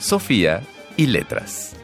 Sofía 0.00 0.62
y 0.96 1.06
letras. 1.08 1.76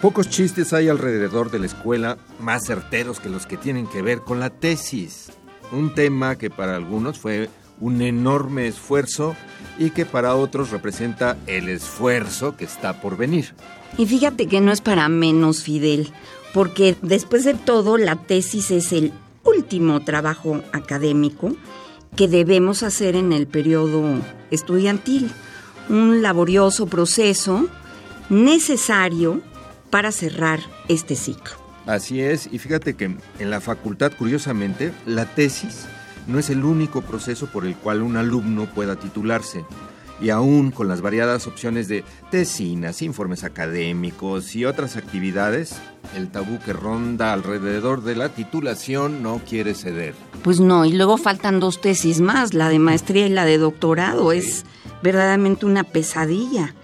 Pocos 0.00 0.30
chistes 0.30 0.72
hay 0.72 0.88
alrededor 0.88 1.50
de 1.50 1.58
la 1.58 1.66
escuela 1.66 2.16
más 2.40 2.64
certeros 2.66 3.20
que 3.20 3.28
los 3.28 3.44
que 3.46 3.58
tienen 3.58 3.86
que 3.86 4.00
ver 4.00 4.20
con 4.20 4.40
la 4.40 4.48
tesis. 4.48 5.30
Un 5.72 5.94
tema 5.94 6.36
que 6.36 6.48
para 6.48 6.74
algunos 6.74 7.18
fue 7.18 7.50
un 7.80 8.00
enorme 8.00 8.66
esfuerzo 8.66 9.36
y 9.78 9.90
que 9.90 10.06
para 10.06 10.36
otros 10.36 10.70
representa 10.70 11.36
el 11.46 11.68
esfuerzo 11.68 12.56
que 12.56 12.64
está 12.64 13.02
por 13.02 13.18
venir. 13.18 13.52
Y 13.98 14.06
fíjate 14.06 14.46
que 14.46 14.62
no 14.62 14.72
es 14.72 14.80
para 14.80 15.06
menos, 15.10 15.62
Fidel, 15.62 16.10
porque 16.54 16.96
después 17.02 17.44
de 17.44 17.52
todo 17.52 17.98
la 17.98 18.16
tesis 18.16 18.70
es 18.70 18.92
el 18.92 19.12
último 19.44 20.00
trabajo 20.00 20.62
académico 20.72 21.54
que 22.14 22.28
debemos 22.28 22.82
hacer 22.82 23.16
en 23.16 23.32
el 23.32 23.46
periodo 23.46 24.20
estudiantil. 24.50 25.30
Un 25.88 26.22
laborioso 26.22 26.86
proceso 26.86 27.68
necesario 28.28 29.40
para 29.90 30.12
cerrar 30.12 30.60
este 30.88 31.16
ciclo. 31.16 31.54
Así 31.86 32.20
es, 32.20 32.48
y 32.50 32.58
fíjate 32.58 32.94
que 32.94 33.16
en 33.38 33.50
la 33.50 33.60
facultad, 33.60 34.12
curiosamente, 34.18 34.92
la 35.06 35.24
tesis 35.24 35.86
no 36.26 36.38
es 36.38 36.50
el 36.50 36.64
único 36.64 37.02
proceso 37.02 37.46
por 37.46 37.64
el 37.64 37.76
cual 37.76 38.02
un 38.02 38.16
alumno 38.16 38.66
pueda 38.66 38.96
titularse. 38.96 39.64
Y 40.20 40.30
aún 40.30 40.70
con 40.70 40.88
las 40.88 41.02
variadas 41.02 41.46
opciones 41.46 41.88
de 41.88 42.04
tesinas, 42.30 43.02
informes 43.02 43.44
académicos 43.44 44.56
y 44.56 44.64
otras 44.64 44.96
actividades, 44.96 45.76
el 46.14 46.30
tabú 46.30 46.58
que 46.58 46.72
ronda 46.72 47.32
alrededor 47.32 48.02
de 48.02 48.16
la 48.16 48.30
titulación 48.30 49.22
no 49.22 49.40
quiere 49.46 49.74
ceder. 49.74 50.14
Pues 50.42 50.58
no, 50.58 50.84
y 50.84 50.92
luego 50.92 51.18
faltan 51.18 51.60
dos 51.60 51.80
tesis 51.80 52.20
más, 52.20 52.54
la 52.54 52.68
de 52.68 52.78
maestría 52.78 53.26
y 53.26 53.30
la 53.30 53.44
de 53.44 53.58
doctorado. 53.58 54.32
Es 54.32 54.64
verdaderamente 55.02 55.66
una 55.66 55.84
pesadilla. 55.84 56.74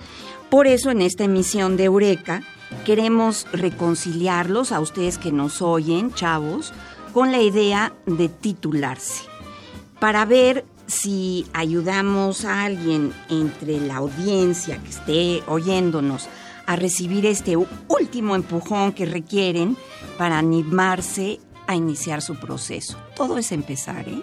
Por 0.51 0.67
eso 0.67 0.91
en 0.91 1.01
esta 1.01 1.25
emisión 1.25 1.79
de 1.79 1.85
Eureka 1.85 2.43
queremos 2.85 3.47
reconciliarlos 3.53 4.73
a 4.73 4.81
ustedes 4.81 5.17
que 5.17 5.33
nos 5.33 5.63
oyen, 5.63 6.13
chavos, 6.13 6.75
con 7.15 7.33
la 7.33 7.41
idea 7.41 7.95
de 8.07 8.29
titularse 8.29 9.33
para 10.03 10.25
ver 10.25 10.65
si 10.87 11.47
ayudamos 11.53 12.45
a 12.45 12.65
alguien 12.65 13.13
entre 13.29 13.81
la 13.81 13.97
audiencia 13.97 14.79
que 14.83 14.91
esté 14.91 15.43
oyéndonos 15.47 16.29
a 16.67 16.77
recibir 16.77 17.27
este 17.27 17.57
último 17.57 18.37
empujón 18.37 18.93
que 18.93 19.07
requieren 19.07 19.77
para 20.19 20.39
animarse 20.39 21.41
a 21.67 21.75
iniciar 21.75 22.23
su 22.23 22.37
proceso. 22.37 22.99
Todo 23.17 23.39
es 23.39 23.53
empezar, 23.53 24.09
¿eh? 24.09 24.23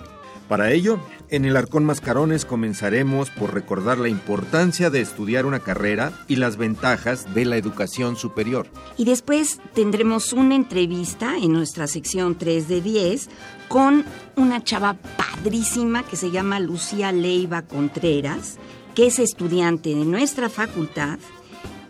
Para 0.50 0.72
ello, 0.72 1.00
en 1.30 1.46
el 1.46 1.56
Arcón 1.56 1.86
Mascarones 1.86 2.44
comenzaremos 2.44 3.30
por 3.30 3.54
recordar 3.54 4.00
la 4.00 4.10
importancia 4.10 4.90
de 4.90 5.00
estudiar 5.00 5.46
una 5.46 5.60
carrera 5.60 6.12
y 6.28 6.38
las 6.38 6.58
ventajas 6.58 7.36
de 7.36 7.46
la 7.46 7.56
educación 7.56 8.16
superior. 8.16 8.66
Y 8.98 9.06
después 9.06 9.62
tendremos 9.76 10.34
una 10.34 10.56
entrevista 10.56 11.38
en 11.38 11.54
nuestra 11.54 11.86
sección 11.86 12.36
3 12.36 12.68
de 12.68 12.82
10 12.82 13.30
con 13.68 14.04
una 14.38 14.64
chava 14.64 14.96
padrísima 14.96 16.02
que 16.02 16.16
se 16.16 16.32
llama 16.32 16.60
Lucía 16.60 17.12
Leiva 17.12 17.62
Contreras, 17.62 18.58
que 18.96 19.06
es 19.06 19.20
estudiante 19.20 19.90
de 19.90 20.04
nuestra 20.04 20.50
facultad 20.50 21.20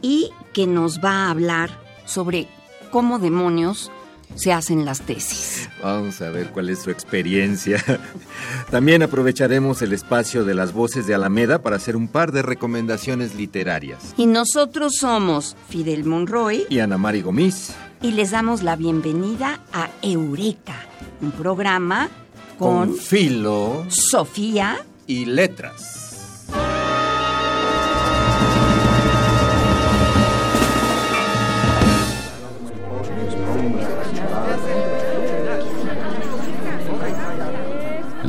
y 0.02 0.32
que 0.52 0.68
nos 0.68 1.00
va 1.00 1.28
a 1.28 1.30
hablar 1.30 1.70
sobre 2.06 2.50
cómo 2.92 3.20
demonios 3.20 3.90
se 4.36 4.54
hacen 4.54 4.86
las 4.86 5.02
tesis. 5.02 5.70
Vamos 5.82 6.22
a 6.22 6.30
ver 6.30 6.50
cuál 6.50 6.70
es 6.70 6.80
su 6.80 6.92
experiencia. 6.92 7.84
También 8.72 9.04
aprovecharemos 9.04 9.82
el 9.82 9.94
espacio 9.94 10.44
de 10.44 10.56
las 10.56 10.74
voces 10.74 11.08
de 11.08 11.16
Alameda 11.16 11.62
para 11.62 11.76
hacer 11.76 11.96
un 11.96 12.08
par 12.08 12.32
de 12.32 12.42
recomendaciones 12.42 13.36
literarias. 13.36 14.14
Y 14.18 14.26
nosotros 14.26 14.94
somos 15.00 15.56
Fidel 15.70 16.06
Monroy 16.06 16.66
y 16.70 16.80
Ana 16.80 16.98
Mari 16.98 17.22
Gomis. 17.22 17.74
Y 18.02 18.12
les 18.12 18.32
damos 18.32 18.64
la 18.64 18.76
bienvenida 18.76 19.62
a 19.74 19.90
Eureka, 20.02 20.76
un 21.22 21.32
programa 21.32 22.10
con, 22.58 22.88
con 22.88 22.96
filo, 22.96 23.86
Sofía 23.90 24.78
y 25.06 25.26
letras. 25.26 26.09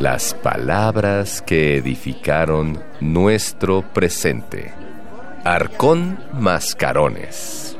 Las 0.01 0.33
palabras 0.33 1.43
que 1.43 1.77
edificaron 1.77 2.81
nuestro 3.01 3.83
presente. 3.93 4.73
Arcón 5.43 6.17
Mascarones. 6.33 7.77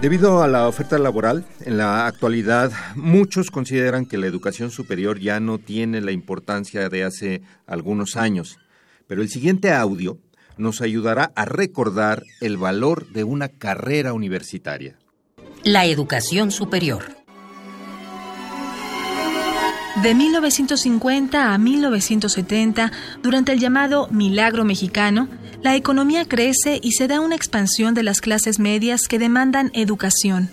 Debido 0.00 0.42
a 0.42 0.48
la 0.48 0.66
oferta 0.66 0.98
laboral, 0.98 1.44
en 1.60 1.78
la 1.78 2.08
actualidad 2.08 2.72
muchos 2.96 3.52
consideran 3.52 4.06
que 4.06 4.18
la 4.18 4.26
educación 4.26 4.72
superior 4.72 5.20
ya 5.20 5.38
no 5.38 5.58
tiene 5.58 6.00
la 6.00 6.10
importancia 6.10 6.88
de 6.88 7.04
hace 7.04 7.42
algunos 7.68 8.16
años, 8.16 8.58
pero 9.06 9.22
el 9.22 9.28
siguiente 9.28 9.70
audio 9.72 10.18
nos 10.56 10.80
ayudará 10.80 11.30
a 11.36 11.44
recordar 11.44 12.24
el 12.40 12.56
valor 12.56 13.06
de 13.12 13.22
una 13.22 13.50
carrera 13.50 14.14
universitaria. 14.14 14.98
La 15.62 15.84
educación 15.84 16.50
superior. 16.50 17.19
De 20.02 20.14
1950 20.14 21.52
a 21.52 21.58
1970, 21.58 22.90
durante 23.22 23.52
el 23.52 23.60
llamado 23.60 24.08
Milagro 24.10 24.64
Mexicano, 24.64 25.28
la 25.62 25.76
economía 25.76 26.26
crece 26.26 26.80
y 26.82 26.92
se 26.92 27.06
da 27.06 27.20
una 27.20 27.36
expansión 27.36 27.92
de 27.92 28.02
las 28.02 28.22
clases 28.22 28.58
medias 28.58 29.08
que 29.08 29.18
demandan 29.18 29.70
educación. 29.74 30.48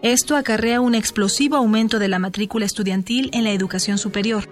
Esto 0.00 0.34
acarrea 0.34 0.80
un 0.80 0.94
explosivo 0.94 1.56
aumento 1.56 1.98
de 1.98 2.08
la 2.08 2.18
matrícula 2.18 2.64
estudiantil 2.64 3.28
en 3.34 3.44
la 3.44 3.50
educación 3.50 3.98
superior. 3.98 4.48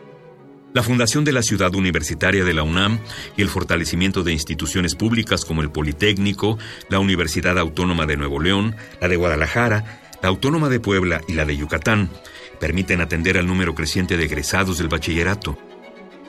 La 0.74 0.82
fundación 0.82 1.24
de 1.24 1.32
la 1.32 1.42
ciudad 1.42 1.74
universitaria 1.74 2.44
de 2.44 2.52
la 2.52 2.64
UNAM 2.64 2.98
y 3.38 3.42
el 3.42 3.48
fortalecimiento 3.48 4.24
de 4.24 4.34
instituciones 4.34 4.94
públicas 4.94 5.46
como 5.46 5.62
el 5.62 5.70
Politécnico, 5.70 6.58
la 6.90 6.98
Universidad 6.98 7.58
Autónoma 7.58 8.04
de 8.04 8.18
Nuevo 8.18 8.40
León, 8.40 8.76
la 9.00 9.08
de 9.08 9.16
Guadalajara, 9.16 10.02
la 10.22 10.28
Autónoma 10.28 10.68
de 10.68 10.80
Puebla 10.80 11.22
y 11.28 11.32
la 11.32 11.46
de 11.46 11.56
Yucatán 11.56 12.10
permiten 12.58 13.00
atender 13.00 13.38
al 13.38 13.46
número 13.46 13.74
creciente 13.74 14.16
de 14.16 14.24
egresados 14.24 14.78
del 14.78 14.88
bachillerato. 14.88 15.58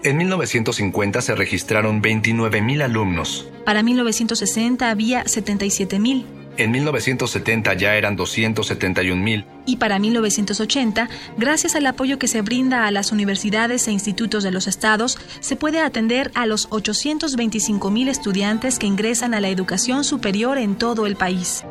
En 0.04 0.18
1950 0.18 1.22
se 1.22 1.34
registraron 1.34 2.02
29.000 2.02 2.84
alumnos. 2.84 3.48
Para 3.66 3.82
1960 3.82 4.92
había 4.92 5.24
77.000. 5.24 6.26
En 6.58 6.72
1970 6.72 7.74
ya 7.74 7.96
eran 7.96 8.18
271.000. 8.18 9.46
Y 9.66 9.78
para 9.78 10.00
1980, 10.00 11.10
gracias 11.38 11.76
al 11.76 11.86
apoyo 11.88 12.20
que 12.20 12.28
se 12.28 12.42
brinda 12.42 12.86
a 12.86 12.92
las 12.92 13.12
universidades 13.12 13.88
e 13.88 13.92
institutos 13.92 14.44
de 14.44 14.52
los 14.52 14.68
estados, 14.68 15.18
se 15.40 15.56
puede 15.56 15.82
atender 15.82 16.32
a 16.34 16.46
los 16.46 16.70
825.000 16.70 18.08
estudiantes 18.08 18.80
que 18.80 18.88
ingresan 18.88 19.34
a 19.34 19.42
la 19.42 19.50
educación 19.50 20.04
superior 20.04 20.58
en 20.58 20.76
todo 20.76 21.08
el 21.08 21.16
país. 21.16 21.64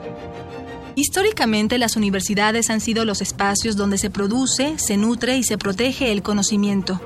Históricamente 0.96 1.76
las 1.78 1.96
universidades 1.96 2.70
han 2.70 2.80
sido 2.80 3.04
los 3.04 3.20
espacios 3.20 3.76
donde 3.76 3.98
se 3.98 4.10
produce, 4.10 4.78
se 4.78 4.96
nutre 4.96 5.36
y 5.36 5.42
se 5.42 5.58
protege 5.58 6.12
el 6.12 6.22
conocimiento. 6.22 7.00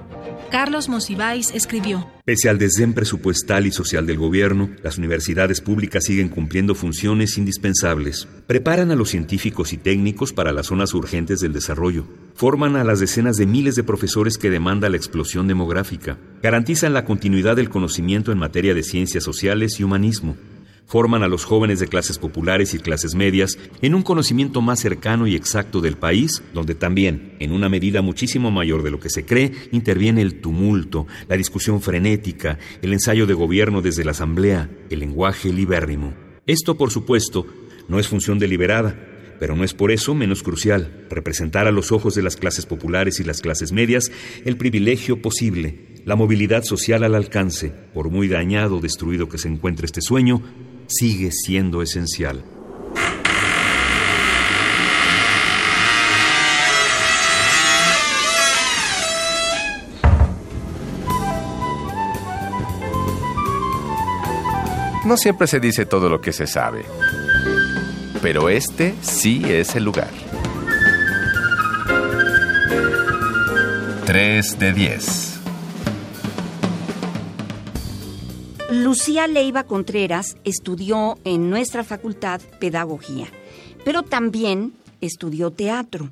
Carlos 0.50 0.88
Monsiváis 0.88 1.50
escribió. 1.54 2.06
Pese 2.24 2.50
al 2.50 2.58
desdén 2.58 2.92
presupuestal 2.92 3.66
y 3.66 3.72
social 3.72 4.06
del 4.06 4.18
gobierno, 4.18 4.68
las 4.82 4.98
universidades 4.98 5.62
públicas 5.62 6.04
siguen 6.04 6.28
cumpliendo 6.28 6.74
funciones 6.74 7.38
indispensables. 7.38 8.28
Preparan 8.46 8.90
a 8.90 8.96
los 8.96 9.10
científicos 9.10 9.72
y 9.72 9.78
técnicos 9.78 10.34
para 10.34 10.52
las 10.52 10.66
zonas 10.66 10.92
urgentes 10.92 11.40
del 11.40 11.54
desarrollo. 11.54 12.06
Forman 12.34 12.76
a 12.76 12.84
las 12.84 13.00
decenas 13.00 13.36
de 13.36 13.46
miles 13.46 13.74
de 13.74 13.84
profesores 13.84 14.36
que 14.36 14.50
demanda 14.50 14.90
la 14.90 14.96
explosión 14.98 15.48
demográfica. 15.48 16.18
Garantizan 16.42 16.92
la 16.92 17.04
continuidad 17.06 17.56
del 17.56 17.70
conocimiento 17.70 18.32
en 18.32 18.38
materia 18.38 18.74
de 18.74 18.82
ciencias 18.82 19.24
sociales 19.24 19.80
y 19.80 19.84
humanismo 19.84 20.36
Forman 20.88 21.22
a 21.22 21.28
los 21.28 21.44
jóvenes 21.44 21.80
de 21.80 21.86
clases 21.86 22.16
populares 22.16 22.72
y 22.72 22.78
clases 22.78 23.14
medias 23.14 23.58
en 23.82 23.94
un 23.94 24.00
conocimiento 24.00 24.62
más 24.62 24.80
cercano 24.80 25.26
y 25.26 25.36
exacto 25.36 25.82
del 25.82 25.98
país, 25.98 26.42
donde 26.54 26.74
también, 26.74 27.36
en 27.40 27.52
una 27.52 27.68
medida 27.68 28.00
muchísimo 28.00 28.50
mayor 28.50 28.82
de 28.82 28.90
lo 28.90 28.98
que 28.98 29.10
se 29.10 29.26
cree, 29.26 29.52
interviene 29.70 30.22
el 30.22 30.40
tumulto, 30.40 31.06
la 31.28 31.36
discusión 31.36 31.82
frenética, 31.82 32.58
el 32.80 32.94
ensayo 32.94 33.26
de 33.26 33.34
gobierno 33.34 33.82
desde 33.82 34.02
la 34.02 34.12
asamblea, 34.12 34.70
el 34.88 35.00
lenguaje 35.00 35.52
libérrimo. 35.52 36.14
Esto, 36.46 36.78
por 36.78 36.90
supuesto, 36.90 37.46
no 37.86 37.98
es 37.98 38.08
función 38.08 38.38
deliberada, 38.38 38.98
pero 39.38 39.56
no 39.56 39.64
es 39.64 39.74
por 39.74 39.90
eso 39.90 40.14
menos 40.14 40.42
crucial 40.42 41.06
representar 41.10 41.66
a 41.66 41.70
los 41.70 41.92
ojos 41.92 42.14
de 42.14 42.22
las 42.22 42.36
clases 42.36 42.64
populares 42.64 43.20
y 43.20 43.24
las 43.24 43.42
clases 43.42 43.72
medias 43.72 44.10
el 44.46 44.56
privilegio 44.56 45.20
posible, 45.20 46.00
la 46.06 46.16
movilidad 46.16 46.62
social 46.62 47.04
al 47.04 47.14
alcance, 47.14 47.74
por 47.92 48.10
muy 48.10 48.26
dañado 48.28 48.78
o 48.78 48.80
destruido 48.80 49.28
que 49.28 49.36
se 49.36 49.48
encuentre 49.48 49.84
este 49.84 50.00
sueño, 50.00 50.42
sigue 50.88 51.30
siendo 51.30 51.82
esencial. 51.82 52.42
No 65.04 65.16
siempre 65.16 65.46
se 65.46 65.60
dice 65.60 65.86
todo 65.86 66.10
lo 66.10 66.20
que 66.20 66.32
se 66.32 66.46
sabe 66.46 66.84
pero 68.20 68.48
este 68.48 68.94
sí 69.00 69.42
es 69.46 69.74
el 69.76 69.84
lugar. 69.84 70.10
3 74.06 74.58
de 74.58 74.72
10. 74.72 75.27
Lucía 78.88 79.26
Leiva 79.26 79.64
Contreras 79.64 80.38
estudió 80.44 81.18
en 81.24 81.50
nuestra 81.50 81.84
facultad 81.84 82.40
pedagogía, 82.58 83.26
pero 83.84 84.02
también 84.02 84.72
estudió 85.02 85.50
teatro 85.50 86.08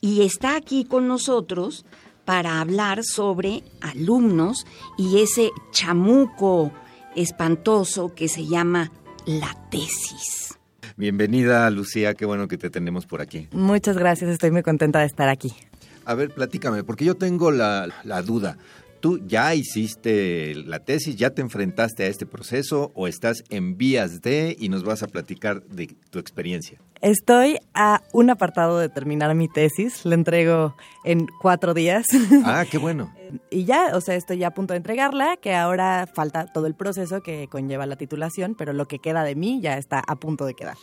y 0.00 0.22
está 0.22 0.56
aquí 0.56 0.84
con 0.84 1.06
nosotros 1.06 1.86
para 2.24 2.60
hablar 2.60 3.04
sobre 3.04 3.62
alumnos 3.80 4.66
y 4.98 5.20
ese 5.20 5.52
chamuco 5.70 6.72
espantoso 7.14 8.12
que 8.12 8.26
se 8.26 8.46
llama 8.46 8.90
la 9.24 9.56
tesis. 9.70 10.58
Bienvenida, 10.96 11.70
Lucía, 11.70 12.14
qué 12.14 12.26
bueno 12.26 12.48
que 12.48 12.58
te 12.58 12.68
tenemos 12.68 13.06
por 13.06 13.20
aquí. 13.20 13.46
Muchas 13.52 13.96
gracias, 13.96 14.28
estoy 14.28 14.50
muy 14.50 14.64
contenta 14.64 14.98
de 14.98 15.06
estar 15.06 15.28
aquí. 15.28 15.54
A 16.08 16.14
ver, 16.14 16.30
platícame, 16.30 16.84
porque 16.84 17.04
yo 17.04 17.16
tengo 17.16 17.50
la, 17.50 17.92
duda. 18.24 18.56
¿Tú 19.00 19.20
ya 19.26 19.54
hiciste 19.54 20.54
la 20.54 20.80
tesis, 20.80 21.14
ya 21.16 21.30
te 21.30 21.40
enfrentaste 21.40 22.02
a 22.02 22.06
este 22.08 22.26
proceso 22.26 22.90
o 22.94 23.06
estás 23.06 23.44
en 23.48 23.76
vías 23.76 24.22
de 24.22 24.56
y 24.58 24.68
nos 24.68 24.82
vas 24.82 25.02
a 25.02 25.06
platicar 25.06 25.62
de 25.64 25.96
tu 26.10 26.18
experiencia? 26.18 26.80
Estoy 27.00 27.58
a 27.74 28.02
un 28.12 28.28
apartado 28.30 28.78
de 28.78 28.88
terminar 28.88 29.32
mi 29.36 29.48
tesis, 29.48 30.04
la 30.04 30.14
entrego 30.14 30.74
en 31.04 31.28
cuatro 31.40 31.74
días. 31.74 32.06
Ah, 32.44 32.64
qué 32.68 32.78
bueno. 32.78 33.14
y 33.50 33.64
ya, 33.64 33.90
o 33.94 34.00
sea, 34.00 34.16
estoy 34.16 34.38
ya 34.38 34.48
a 34.48 34.54
punto 34.54 34.72
de 34.72 34.78
entregarla, 34.78 35.36
que 35.36 35.54
ahora 35.54 36.08
falta 36.12 36.46
todo 36.46 36.66
el 36.66 36.74
proceso 36.74 37.20
que 37.20 37.46
conlleva 37.48 37.86
la 37.86 37.96
titulación, 37.96 38.54
pero 38.56 38.72
lo 38.72 38.86
que 38.86 38.98
queda 38.98 39.22
de 39.22 39.34
mí 39.34 39.60
ya 39.60 39.78
está 39.78 40.02
a 40.06 40.16
punto 40.16 40.44
de 40.44 40.54
quedar. 40.54 40.76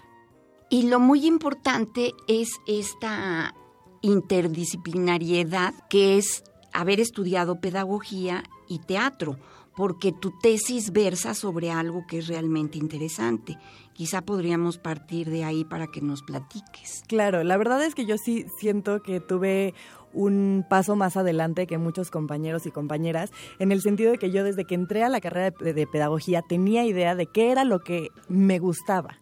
Y 0.69 0.83
lo 0.89 0.99
muy 0.99 1.25
importante 1.25 2.11
es 2.27 2.49
esta 2.67 3.53
interdisciplinariedad 4.01 5.73
que 5.89 6.17
es 6.17 6.43
haber 6.75 6.99
estudiado 6.99 7.59
pedagogía 7.59 8.43
y 8.67 8.79
teatro, 8.79 9.37
porque 9.75 10.11
tu 10.13 10.31
tesis 10.39 10.91
versa 10.91 11.33
sobre 11.33 11.71
algo 11.71 12.05
que 12.07 12.19
es 12.19 12.27
realmente 12.27 12.77
interesante. 12.77 13.57
Quizá 13.93 14.21
podríamos 14.21 14.77
partir 14.77 15.29
de 15.29 15.43
ahí 15.43 15.65
para 15.65 15.87
que 15.87 16.01
nos 16.01 16.21
platiques. 16.21 17.03
Claro, 17.07 17.43
la 17.43 17.57
verdad 17.57 17.83
es 17.83 17.95
que 17.95 18.05
yo 18.05 18.17
sí 18.17 18.45
siento 18.59 19.01
que 19.01 19.19
tuve 19.19 19.73
un 20.13 20.65
paso 20.69 20.95
más 20.95 21.17
adelante 21.17 21.67
que 21.67 21.77
muchos 21.77 22.09
compañeros 22.09 22.65
y 22.65 22.71
compañeras, 22.71 23.31
en 23.59 23.71
el 23.71 23.81
sentido 23.81 24.11
de 24.11 24.17
que 24.17 24.31
yo 24.31 24.43
desde 24.43 24.65
que 24.65 24.75
entré 24.75 25.03
a 25.03 25.09
la 25.09 25.19
carrera 25.19 25.51
de, 25.51 25.87
pedagogía 25.87 26.41
tenía 26.41 26.85
idea 26.85 27.15
de 27.15 27.27
qué 27.27 27.51
era 27.51 27.65
lo 27.65 27.79
que 27.79 28.07
me 28.29 28.59
gustaba. 28.59 29.19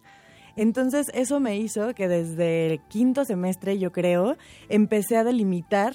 Entonces 0.56 1.10
eso 1.14 1.40
me 1.40 1.58
hizo 1.58 1.94
que 1.94 2.06
desde 2.06 2.66
el 2.66 2.80
quinto 2.88 3.24
semestre, 3.24 3.76
yo 3.78 3.90
creo, 3.90 4.36
empecé 4.68 5.16
a 5.16 5.24
delimitar 5.24 5.94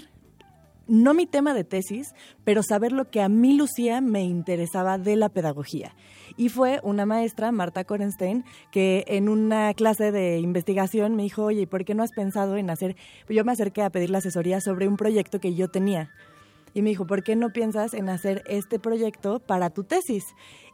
no 0.89 1.13
mi 1.13 1.25
tema 1.25 1.53
de 1.53 1.63
tesis, 1.63 2.13
pero 2.43 2.63
saber 2.63 2.91
lo 2.91 3.09
que 3.09 3.21
a 3.21 3.29
mí, 3.29 3.53
Lucía, 3.53 4.01
me 4.01 4.23
interesaba 4.23 4.97
de 4.97 5.15
la 5.15 5.29
pedagogía. 5.29 5.95
Y 6.35 6.49
fue 6.49 6.79
una 6.83 7.05
maestra, 7.05 7.51
Marta 7.51 7.83
Korenstein, 7.83 8.43
que 8.71 9.05
en 9.07 9.29
una 9.29 9.73
clase 9.73 10.11
de 10.11 10.39
investigación 10.39 11.15
me 11.15 11.23
dijo, 11.23 11.43
oye, 11.43 11.67
¿por 11.67 11.85
qué 11.85 11.93
no 11.93 12.03
has 12.03 12.11
pensado 12.11 12.57
en 12.57 12.69
hacer? 12.69 12.95
Yo 13.29 13.45
me 13.45 13.51
acerqué 13.51 13.83
a 13.83 13.89
pedir 13.89 14.09
la 14.09 14.17
asesoría 14.17 14.61
sobre 14.61 14.87
un 14.87 14.97
proyecto 14.97 15.39
que 15.39 15.53
yo 15.53 15.69
tenía. 15.69 16.09
Y 16.73 16.81
me 16.81 16.89
dijo, 16.89 17.07
¿por 17.07 17.23
qué 17.23 17.35
no 17.35 17.49
piensas 17.49 17.93
en 17.93 18.09
hacer 18.09 18.43
este 18.47 18.79
proyecto 18.79 19.39
para 19.39 19.69
tu 19.69 19.83
tesis? 19.83 20.23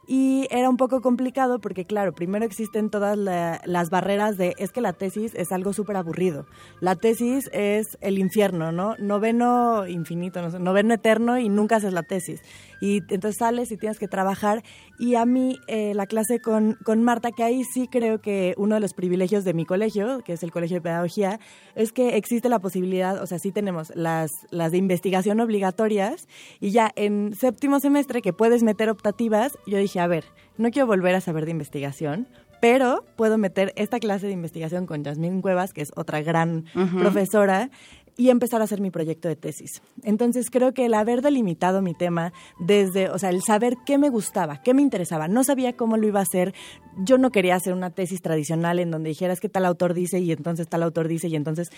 Y 0.06 0.46
era 0.50 0.70
un 0.70 0.76
poco 0.76 1.00
complicado 1.00 1.58
porque, 1.58 1.84
claro, 1.84 2.12
primero 2.12 2.44
existen 2.44 2.90
todas 2.90 3.18
las 3.18 3.90
barreras 3.90 4.36
de, 4.36 4.54
es 4.58 4.70
que 4.70 4.80
la 4.80 4.92
tesis 4.92 5.34
es 5.34 5.50
algo 5.50 5.72
súper 5.72 5.96
aburrido. 5.96 6.46
La 6.80 6.94
tesis 6.94 7.50
es 7.52 7.98
el 8.00 8.18
infierno, 8.18 8.70
¿no? 8.70 8.94
Noveno 8.98 9.86
infinito, 9.86 10.40
no 10.42 10.50
sé, 10.50 10.60
noveno 10.60 10.94
eterno 10.94 11.38
y 11.38 11.48
nunca 11.48 11.76
haces 11.76 11.92
la 11.92 12.04
tesis. 12.04 12.40
Y 12.80 12.98
entonces 13.08 13.36
sales 13.38 13.72
y 13.72 13.76
tienes 13.76 13.98
que 13.98 14.06
trabajar. 14.06 14.62
Y 14.98 15.16
a 15.16 15.24
mí, 15.24 15.58
eh, 15.66 15.92
la 15.94 16.06
clase 16.06 16.40
con, 16.40 16.74
con 16.84 17.02
Marta, 17.02 17.30
que 17.32 17.42
ahí 17.42 17.64
sí 17.64 17.88
creo 17.88 18.20
que 18.20 18.54
uno 18.58 18.76
de 18.76 18.80
los 18.80 18.94
privilegios 18.94 19.44
de 19.44 19.54
mi 19.54 19.64
colegio, 19.64 20.20
que 20.24 20.34
es 20.34 20.42
el 20.42 20.52
Colegio 20.52 20.76
de 20.76 20.82
Pedagogía, 20.82 21.40
es 21.74 21.92
que 21.92 22.16
existe 22.16 22.48
la 22.48 22.60
posibilidad, 22.60 23.20
o 23.22 23.26
sea, 23.26 23.38
sí 23.38 23.50
tenemos 23.50 23.92
las, 23.96 24.30
las 24.50 24.72
de 24.72 24.78
investigación 24.78 25.40
obligatorias 25.40 26.28
y 26.60 26.70
ya 26.70 26.92
en 26.96 27.34
séptimo 27.34 27.80
semestre 27.80 28.22
que 28.22 28.32
puedes 28.32 28.62
meter 28.62 28.88
optativas, 28.88 29.58
yo 29.66 29.78
dije, 29.78 29.95
a 29.98 30.06
ver, 30.06 30.24
no 30.58 30.70
quiero 30.70 30.86
volver 30.86 31.14
a 31.14 31.20
saber 31.20 31.44
de 31.44 31.50
investigación, 31.52 32.28
pero 32.60 33.04
puedo 33.16 33.38
meter 33.38 33.72
esta 33.76 33.98
clase 33.98 34.26
de 34.26 34.32
investigación 34.32 34.86
con 34.86 35.04
Yasmín 35.04 35.42
Cuevas, 35.42 35.72
que 35.72 35.82
es 35.82 35.92
otra 35.94 36.22
gran 36.22 36.64
profesora, 36.98 37.70
y 38.16 38.30
empezar 38.30 38.60
a 38.60 38.64
hacer 38.64 38.80
mi 38.80 38.90
proyecto 38.90 39.28
de 39.28 39.36
tesis. 39.36 39.82
Entonces 40.02 40.50
creo 40.50 40.72
que 40.72 40.86
el 40.86 40.94
haber 40.94 41.20
delimitado 41.20 41.82
mi 41.82 41.94
tema 41.94 42.32
desde, 42.58 43.10
o 43.10 43.18
sea, 43.18 43.28
el 43.30 43.42
saber 43.42 43.76
qué 43.84 43.98
me 43.98 44.08
gustaba, 44.08 44.62
qué 44.62 44.72
me 44.72 44.82
interesaba, 44.82 45.28
no 45.28 45.44
sabía 45.44 45.74
cómo 45.74 45.96
lo 45.96 46.06
iba 46.06 46.20
a 46.20 46.22
hacer, 46.22 46.54
yo 46.96 47.18
no 47.18 47.30
quería 47.30 47.56
hacer 47.56 47.74
una 47.74 47.90
tesis 47.90 48.22
tradicional 48.22 48.78
en 48.78 48.90
donde 48.90 49.10
dijeras 49.10 49.38
que 49.38 49.50
tal 49.50 49.66
autor 49.66 49.92
dice 49.92 50.18
y 50.18 50.32
entonces 50.32 50.66
tal 50.66 50.82
autor 50.82 51.08
dice 51.08 51.28
y 51.28 51.36
entonces 51.36 51.68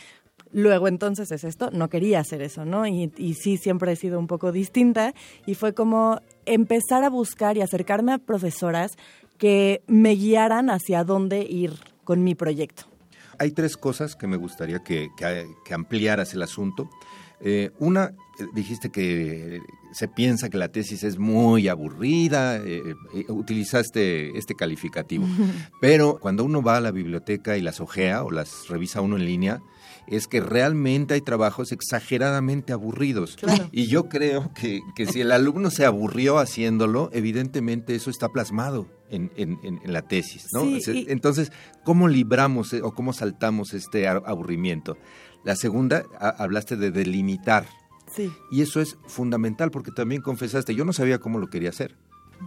luego 0.53 0.89
entonces 0.89 1.31
es 1.33 1.45
esto, 1.45 1.71
no 1.73 1.89
quería 1.89 2.21
hacer 2.21 2.43
eso, 2.43 2.65
¿no? 2.65 2.87
Y, 2.87 3.11
sí, 3.35 3.57
siempre 3.57 3.93
he 3.93 3.97
sido 3.97 4.19
un 4.19 4.27
poco 4.27 4.53
distinta 4.53 5.15
y 5.47 5.55
fue 5.55 5.75
como 5.75 6.21
empezar 6.47 7.05
a 7.05 7.11
buscar 7.11 7.57
y 7.57 7.63
acercarme 7.63 8.13
a 8.13 8.19
profesoras 8.19 8.93
que 9.39 9.83
me 9.87 10.11
guiaran 10.15 10.71
hacia 10.71 11.05
dónde 11.05 11.43
ir 11.43 11.73
con 12.05 12.25
mi 12.25 12.35
proyecto. 12.35 12.85
Hay 13.39 13.53
tres 13.53 13.77
cosas 13.77 14.17
que 14.17 14.27
me 14.27 14.37
gustaría 14.37 14.81
que, 14.81 15.11
ampliaras 15.71 16.35
el 16.35 16.43
asunto. 16.43 16.91
Eh, 17.41 17.71
una, 17.79 18.15
dijiste 18.53 18.91
que 18.91 19.61
se 19.93 20.09
piensa 20.09 20.49
que 20.49 20.59
la 20.59 20.69
tesis 20.69 21.03
es 21.03 21.19
muy 21.19 21.69
aburrida, 21.69 22.57
eh, 22.57 22.95
utilizaste 23.29 24.37
este 24.39 24.55
calificativo, 24.55 25.27
pero 25.81 26.19
cuando 26.21 26.45
uno 26.45 26.63
va 26.63 26.77
a 26.77 26.81
la 26.81 26.91
biblioteca 26.91 27.57
y 27.57 27.61
las 27.61 27.81
ojea 27.81 28.25
o 28.25 28.31
las 28.31 28.69
revisa 28.69 29.01
uno 29.01 29.17
en 29.17 29.25
línea, 29.25 29.61
es 30.11 30.27
que 30.27 30.41
realmente 30.41 31.15
hay 31.15 31.21
trabajos 31.21 31.71
exageradamente 31.73 32.73
aburridos. 32.73 33.37
Y 33.73 33.87
yo 33.87 34.09
creo 34.09 34.53
que, 34.55 34.81
si 35.07 35.21
el 35.21 35.33
alumno 35.33 35.71
se 35.71 35.85
aburrió 35.85 36.39
haciéndolo, 36.39 37.11
evidentemente 37.13 37.95
eso 37.95 38.11
está 38.11 38.29
plasmado 38.31 38.89
en, 39.11 39.31
la 39.85 40.03
tesis. 40.03 40.47
¿no? 40.53 40.63
Entonces, 40.87 41.53
¿cómo 41.85 42.09
libramos 42.09 42.73
eh, 42.73 42.81
o 42.83 42.93
cómo 42.93 43.13
saltamos 43.13 43.75
este 43.75 44.09
aburrimiento? 44.09 44.97
La 45.45 45.57
segunda, 45.57 46.05
hablaste 46.19 46.77
de 46.77 46.91
delimitar. 46.91 47.67
Sí. 48.15 48.33
Y 48.51 48.63
eso 48.63 48.81
es 48.81 48.97
fundamental 49.07 49.71
porque 49.71 49.91
también 49.91 50.23
confesaste, 50.23 50.75
yo 50.75 50.85
no 50.85 50.93
sabía 50.93 51.19
cómo 51.19 51.39
lo 51.39 51.49
quería 51.49 51.71
hacer 51.71 51.97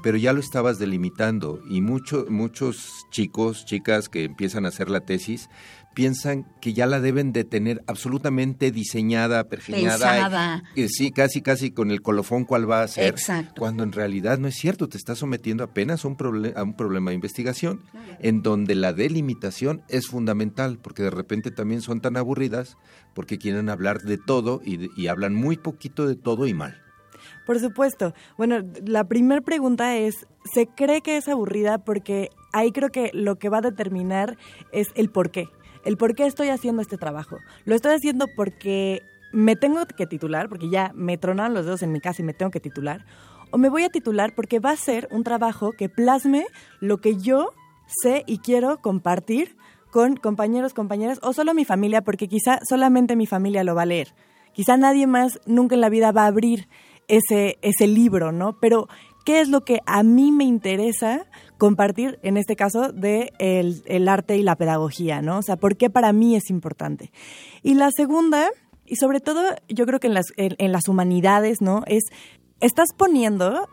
pero 0.02 0.18
ya 0.18 0.34
lo 0.34 0.40
estabas 0.40 0.80
delimitando 0.80 1.62
y 1.70 1.82
muchos 1.82 2.30
muchos 2.30 3.06
chicos, 3.10 3.66
chicas 3.66 4.10
que 4.10 4.24
empiezan 4.24 4.66
a 4.66 4.70
hacer 4.70 4.90
la 4.90 5.02
tesis 5.02 5.50
piensan 5.94 6.46
que 6.62 6.74
ya 6.74 6.86
la 6.86 7.00
deben 7.00 7.34
de 7.34 7.44
tener 7.44 7.84
absolutamente 7.88 8.72
diseñada, 8.72 9.44
pergeñada. 9.46 10.64
Y, 10.76 10.88
sí, 10.88 11.12
casi, 11.12 11.42
casi 11.42 11.72
con 11.72 11.92
el 11.92 12.02
colofón 12.02 12.46
cuál 12.46 12.70
va 12.70 12.84
a 12.84 12.88
ser. 12.88 13.06
Exacto. 13.06 13.60
Cuando 13.60 13.84
en 13.84 13.92
realidad 13.92 14.38
no 14.38 14.48
es 14.48 14.56
cierto, 14.56 14.88
te 14.88 14.98
estás 14.98 15.20
sometiendo 15.20 15.64
apenas 15.64 16.06
a 16.06 16.08
un, 16.08 16.54
a 16.56 16.64
un 16.64 16.76
problema 16.76 17.12
de 17.12 17.16
investigación 17.16 17.82
en 18.20 18.42
donde 18.42 18.76
la 18.76 18.94
delimitación 18.94 19.84
es 19.90 20.08
fundamental, 20.08 20.80
porque 20.82 21.04
de 21.04 21.12
repente 21.12 21.52
también 21.52 21.82
son 21.82 22.02
tan 22.02 22.18
aburridas 22.18 22.78
porque 23.14 23.38
quieren 23.38 23.70
hablar 23.70 24.02
de 24.02 24.18
todo 24.18 24.62
y, 24.64 24.90
y 25.00 25.08
hablan 25.08 25.34
muy 25.34 25.58
poquito 25.58 26.08
de 26.08 26.16
todo 26.16 26.48
y 26.48 26.54
mal. 26.54 26.82
Por 27.46 27.60
supuesto. 27.60 28.14
Bueno, 28.38 28.64
la 28.86 29.06
primera 29.06 29.42
pregunta 29.42 29.98
es, 29.98 30.28
¿se 30.54 30.68
cree 30.68 31.02
que 31.02 31.18
es 31.18 31.28
aburrida? 31.28 31.80
Porque 31.80 32.30
ahí 32.54 32.72
creo 32.72 32.90
que 32.90 33.12
lo 33.14 33.38
que 33.38 33.50
va 33.50 33.60
a 33.60 33.62
determinar 33.62 34.38
es 34.72 34.88
el 34.96 35.10
por 35.10 35.32
qué. 35.32 35.50
El 35.84 35.98
por 35.98 36.16
qué 36.16 36.26
estoy 36.26 36.50
haciendo 36.50 36.82
este 36.82 36.98
trabajo. 36.98 37.38
Lo 37.66 37.76
estoy 37.76 37.94
haciendo 37.94 38.28
porque 38.36 39.04
me 39.32 39.56
tengo 39.56 39.86
que 39.86 40.08
titular, 40.08 40.50
porque 40.50 40.70
ya 40.70 40.92
me 40.94 41.18
tronaron 41.18 41.54
los 41.54 41.66
dedos 41.66 41.84
en 41.84 41.92
mi 41.92 42.00
casa 42.00 42.22
y 42.22 42.26
me 42.26 42.34
tengo 42.34 42.52
que 42.52 42.60
titular. 42.60 43.06
O 43.52 43.58
me 43.58 43.70
voy 43.70 43.84
a 43.84 43.90
titular 43.90 44.34
porque 44.36 44.60
va 44.60 44.72
a 44.72 44.76
ser 44.76 45.08
un 45.12 45.24
trabajo 45.24 45.72
que 45.74 45.90
plasme 45.90 46.46
lo 46.80 46.98
que 46.98 47.18
yo 47.18 47.52
sé 47.86 48.24
y 48.26 48.40
quiero 48.40 48.82
compartir 48.82 49.58
con 49.92 50.16
compañeros, 50.16 50.74
compañeras 50.74 51.20
o 51.22 51.34
solo 51.34 51.54
mi 51.54 51.66
familia, 51.66 52.02
porque 52.02 52.28
quizá 52.28 52.60
solamente 52.68 53.16
mi 53.16 53.26
familia 53.26 53.64
lo 53.64 53.76
va 53.76 53.82
a 53.84 53.88
leer. 53.88 54.14
Quizá 54.54 54.78
nadie 54.78 55.06
más 55.08 55.40
nunca 55.46 55.76
en 55.76 55.82
la 55.82 55.90
vida 55.90 56.12
va 56.12 56.24
a 56.24 56.28
abrir 56.28 56.68
ese, 57.08 57.58
ese 57.62 57.88
libro, 57.88 58.32
¿no? 58.32 58.58
Pero, 58.60 58.88
¿qué 59.26 59.42
es 59.42 59.50
lo 59.50 59.62
que 59.62 59.80
a 59.86 60.04
mí 60.04 60.32
me 60.32 60.46
interesa 60.46 61.26
compartir, 61.62 62.18
en 62.24 62.38
este 62.38 62.56
caso, 62.56 62.92
de 62.92 63.34
el, 63.38 64.08
arte 64.08 64.36
y 64.36 64.42
la 64.42 64.56
pedagogía, 64.56 65.22
¿no? 65.22 65.38
O 65.38 65.42
sea, 65.44 65.58
¿por 65.58 65.78
qué 65.78 65.92
para 65.92 66.12
mí 66.12 66.36
es 66.36 66.50
importante? 66.50 67.12
Y 67.62 67.76
la 67.76 67.92
segunda, 67.96 68.50
y 68.88 68.96
sobre 68.96 69.20
todo 69.20 69.44
yo 69.70 69.86
creo 69.86 70.00
que 70.00 70.08
en 70.08 70.16
las, 70.16 70.34
en 70.38 70.72
las 70.72 70.88
humanidades, 70.88 71.62
¿no? 71.62 71.84
Es, 71.86 72.06
estás 72.62 72.88
poniendo, 72.98 73.70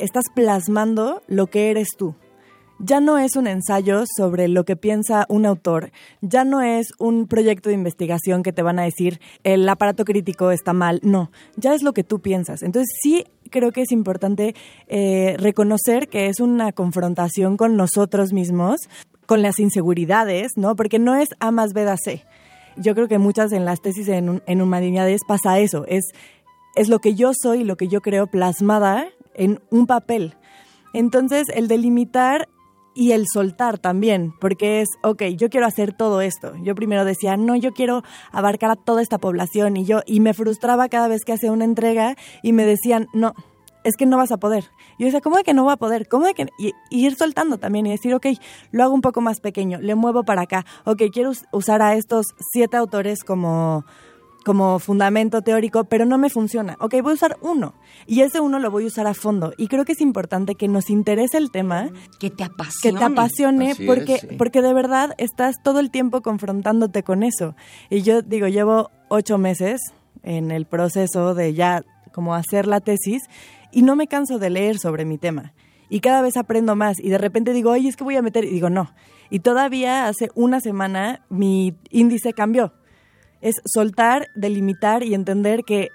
estás 0.00 0.24
plasmando 0.34 1.22
lo 1.28 1.46
que 1.46 1.70
eres 1.70 1.90
tú 1.96 2.16
ya 2.80 3.00
no 3.00 3.18
es 3.18 3.36
un 3.36 3.46
ensayo 3.46 4.04
sobre 4.16 4.48
lo 4.48 4.64
que 4.64 4.74
piensa 4.74 5.26
un 5.28 5.46
autor, 5.46 5.92
ya 6.22 6.44
no 6.44 6.62
es 6.62 6.92
un 6.98 7.26
proyecto 7.26 7.68
de 7.68 7.74
investigación 7.74 8.42
que 8.42 8.52
te 8.52 8.62
van 8.62 8.78
a 8.78 8.84
decir 8.84 9.20
el 9.44 9.68
aparato 9.68 10.04
crítico 10.04 10.50
está 10.50 10.72
mal, 10.72 11.00
no, 11.02 11.30
ya 11.56 11.74
es 11.74 11.82
lo 11.82 11.92
que 11.92 12.04
tú 12.04 12.20
piensas. 12.20 12.62
Entonces 12.62 12.88
sí 13.02 13.24
creo 13.50 13.70
que 13.72 13.82
es 13.82 13.92
importante 13.92 14.54
eh, 14.88 15.36
reconocer 15.38 16.08
que 16.08 16.26
es 16.26 16.40
una 16.40 16.72
confrontación 16.72 17.56
con 17.56 17.76
nosotros 17.76 18.32
mismos, 18.32 18.80
con 19.26 19.42
las 19.42 19.58
inseguridades, 19.58 20.52
¿no? 20.56 20.74
Porque 20.74 20.98
no 20.98 21.14
es 21.14 21.28
A 21.38 21.50
más 21.50 21.72
B 21.72 21.84
da 21.84 21.96
C. 21.96 22.24
Yo 22.76 22.94
creo 22.94 23.08
que 23.08 23.18
muchas 23.18 23.52
en 23.52 23.64
las 23.64 23.82
tesis 23.82 24.08
en, 24.08 24.42
en 24.46 24.62
humanidades 24.62 25.20
pasa 25.26 25.58
eso, 25.58 25.84
es, 25.86 26.04
es 26.76 26.88
lo 26.88 27.00
que 27.00 27.14
yo 27.14 27.32
soy, 27.34 27.64
lo 27.64 27.76
que 27.76 27.88
yo 27.88 28.00
creo 28.00 28.26
plasmada 28.26 29.06
en 29.34 29.60
un 29.70 29.86
papel. 29.86 30.34
Entonces, 30.92 31.48
el 31.54 31.68
delimitar 31.68 32.48
y 32.94 33.12
el 33.12 33.26
soltar 33.32 33.78
también, 33.78 34.32
porque 34.40 34.80
es, 34.80 34.88
ok, 35.02 35.22
yo 35.36 35.48
quiero 35.48 35.66
hacer 35.66 35.92
todo 35.92 36.20
esto. 36.20 36.54
Yo 36.62 36.74
primero 36.74 37.04
decía, 37.04 37.36
no, 37.36 37.56
yo 37.56 37.72
quiero 37.72 38.02
abarcar 38.32 38.70
a 38.70 38.76
toda 38.76 39.02
esta 39.02 39.18
población 39.18 39.76
y 39.76 39.84
yo, 39.84 40.00
y 40.06 40.20
me 40.20 40.34
frustraba 40.34 40.88
cada 40.88 41.08
vez 41.08 41.24
que 41.24 41.32
hacía 41.32 41.52
una 41.52 41.64
entrega 41.64 42.16
y 42.42 42.52
me 42.52 42.64
decían, 42.64 43.08
no, 43.12 43.34
es 43.84 43.96
que 43.96 44.06
no 44.06 44.16
vas 44.16 44.32
a 44.32 44.38
poder. 44.38 44.64
Yo 44.98 45.06
decía, 45.06 45.20
¿cómo 45.20 45.36
de 45.36 45.44
que 45.44 45.54
no 45.54 45.64
voy 45.64 45.72
a 45.72 45.76
poder? 45.76 46.08
¿Cómo 46.08 46.26
de 46.26 46.34
que...? 46.34 46.46
Y, 46.58 46.72
ir 46.90 47.16
soltando 47.16 47.58
también 47.58 47.86
y 47.86 47.90
decir, 47.90 48.14
ok, 48.14 48.26
lo 48.72 48.84
hago 48.84 48.94
un 48.94 49.00
poco 49.00 49.20
más 49.20 49.40
pequeño, 49.40 49.80
le 49.80 49.94
muevo 49.94 50.24
para 50.24 50.42
acá. 50.42 50.66
Ok, 50.84 51.02
quiero 51.12 51.32
usar 51.52 51.82
a 51.82 51.94
estos 51.94 52.26
siete 52.52 52.76
autores 52.76 53.24
como 53.24 53.84
como 54.44 54.78
fundamento 54.78 55.42
teórico, 55.42 55.84
pero 55.84 56.04
no 56.04 56.18
me 56.18 56.30
funciona. 56.30 56.76
Ok, 56.80 56.94
voy 57.02 57.12
a 57.12 57.14
usar 57.14 57.36
uno. 57.42 57.74
Y 58.06 58.22
ese 58.22 58.40
uno 58.40 58.58
lo 58.58 58.70
voy 58.70 58.84
a 58.84 58.86
usar 58.86 59.06
a 59.06 59.14
fondo. 59.14 59.52
Y 59.56 59.68
creo 59.68 59.84
que 59.84 59.92
es 59.92 60.00
importante 60.00 60.54
que 60.54 60.68
nos 60.68 60.90
interese 60.90 61.38
el 61.38 61.50
tema. 61.50 61.90
Que 62.18 62.30
te 62.30 62.44
apasione. 62.44 62.98
Que 62.98 62.98
te 62.98 63.04
apasione, 63.04 63.74
porque, 63.86 64.36
porque 64.38 64.62
de 64.62 64.72
verdad 64.72 65.14
estás 65.18 65.56
todo 65.62 65.80
el 65.80 65.90
tiempo 65.90 66.22
confrontándote 66.22 67.02
con 67.02 67.22
eso. 67.22 67.54
Y 67.90 68.02
yo 68.02 68.22
digo, 68.22 68.48
llevo 68.48 68.90
ocho 69.08 69.38
meses 69.38 69.80
en 70.22 70.50
el 70.50 70.66
proceso 70.66 71.34
de 71.34 71.54
ya 71.54 71.84
como 72.12 72.34
hacer 72.34 72.66
la 72.66 72.80
tesis 72.80 73.22
y 73.72 73.82
no 73.82 73.96
me 73.96 74.08
canso 74.08 74.38
de 74.38 74.50
leer 74.50 74.78
sobre 74.78 75.04
mi 75.04 75.18
tema. 75.18 75.52
Y 75.88 76.00
cada 76.00 76.22
vez 76.22 76.36
aprendo 76.36 76.76
más. 76.76 76.98
Y 77.00 77.10
de 77.10 77.18
repente 77.18 77.52
digo, 77.52 77.72
oye, 77.72 77.88
es 77.88 77.96
que 77.96 78.04
voy 78.04 78.16
a 78.16 78.22
meter. 78.22 78.44
Y 78.44 78.50
digo, 78.50 78.70
no. 78.70 78.92
Y 79.28 79.40
todavía 79.40 80.06
hace 80.06 80.30
una 80.34 80.60
semana 80.60 81.24
mi 81.28 81.74
índice 81.90 82.32
cambió 82.32 82.72
es 83.40 83.56
soltar, 83.64 84.28
delimitar 84.34 85.02
y 85.02 85.14
entender 85.14 85.64
que 85.64 85.90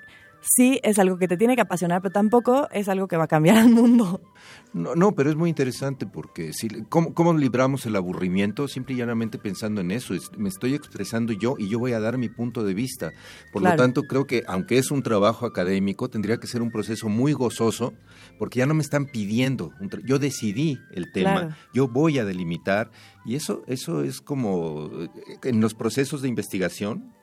sí 0.46 0.80
es 0.84 1.00
algo 1.00 1.18
que 1.18 1.28
te 1.28 1.38
tiene 1.38 1.56
que 1.56 1.62
apasionar, 1.62 2.02
pero 2.02 2.14
tampoco 2.14 2.68
es 2.72 2.88
algo 2.88 3.08
que 3.08 3.18
va 3.18 3.26
a 3.26 3.28
cambiar 3.28 3.58
al 3.58 3.70
mundo. 3.70 4.22
No, 4.74 4.96
no 4.96 5.14
pero 5.14 5.30
es 5.30 5.36
muy 5.36 5.50
interesante 5.50 6.06
porque 6.06 6.54
si, 6.54 6.68
¿cómo, 6.90 7.34
libramos 7.34 7.86
el 7.86 7.96
aburrimiento? 7.96 8.68
Simple 8.68 8.96
y 8.96 8.98
llanamente 8.98 9.38
pensando 9.38 9.82
en 9.82 9.92
eso. 9.92 10.14
me 10.38 10.50
estoy 10.50 10.74
expresando 10.74 11.34
yo 11.34 11.56
y 11.58 11.68
yo 11.68 11.80
voy 11.80 11.94
a 11.94 12.00
dar 12.00 12.18
mi 12.18 12.30
punto 12.30 12.64
de 12.64 12.74
vista. 12.74 13.12
Por 13.52 13.64
lo 13.64 13.76
tanto, 13.76 14.04
creo 14.04 14.28
que 14.28 14.44
aunque 14.48 14.78
es 14.78 14.92
un 14.92 15.02
trabajo 15.02 15.46
académico, 15.46 16.10
tendría 16.10 16.38
que 16.38 16.48
ser 16.48 16.62
un 16.62 16.72
proceso 16.72 17.10
muy 17.10 17.34
gozoso 17.34 17.94
porque 18.38 18.60
ya 18.60 18.66
no 18.66 18.74
me 18.74 18.84
están 18.84 19.06
pidiendo. 19.06 19.72
yo 20.04 20.20
decidí 20.20 20.80
el 20.92 21.12
tema, 21.12 21.58
yo 21.74 21.88
voy 21.88 22.20
a 22.20 22.26
delimitar 22.26 22.92
y 23.26 23.36
eso, 23.36 23.64
eso 23.68 24.04
es 24.04 24.22
como 24.22 24.90
eh, 24.94 25.10
en 25.44 25.62
los 25.62 25.74
procesos 25.74 26.22
de 26.22 26.28
investigación 26.28 27.14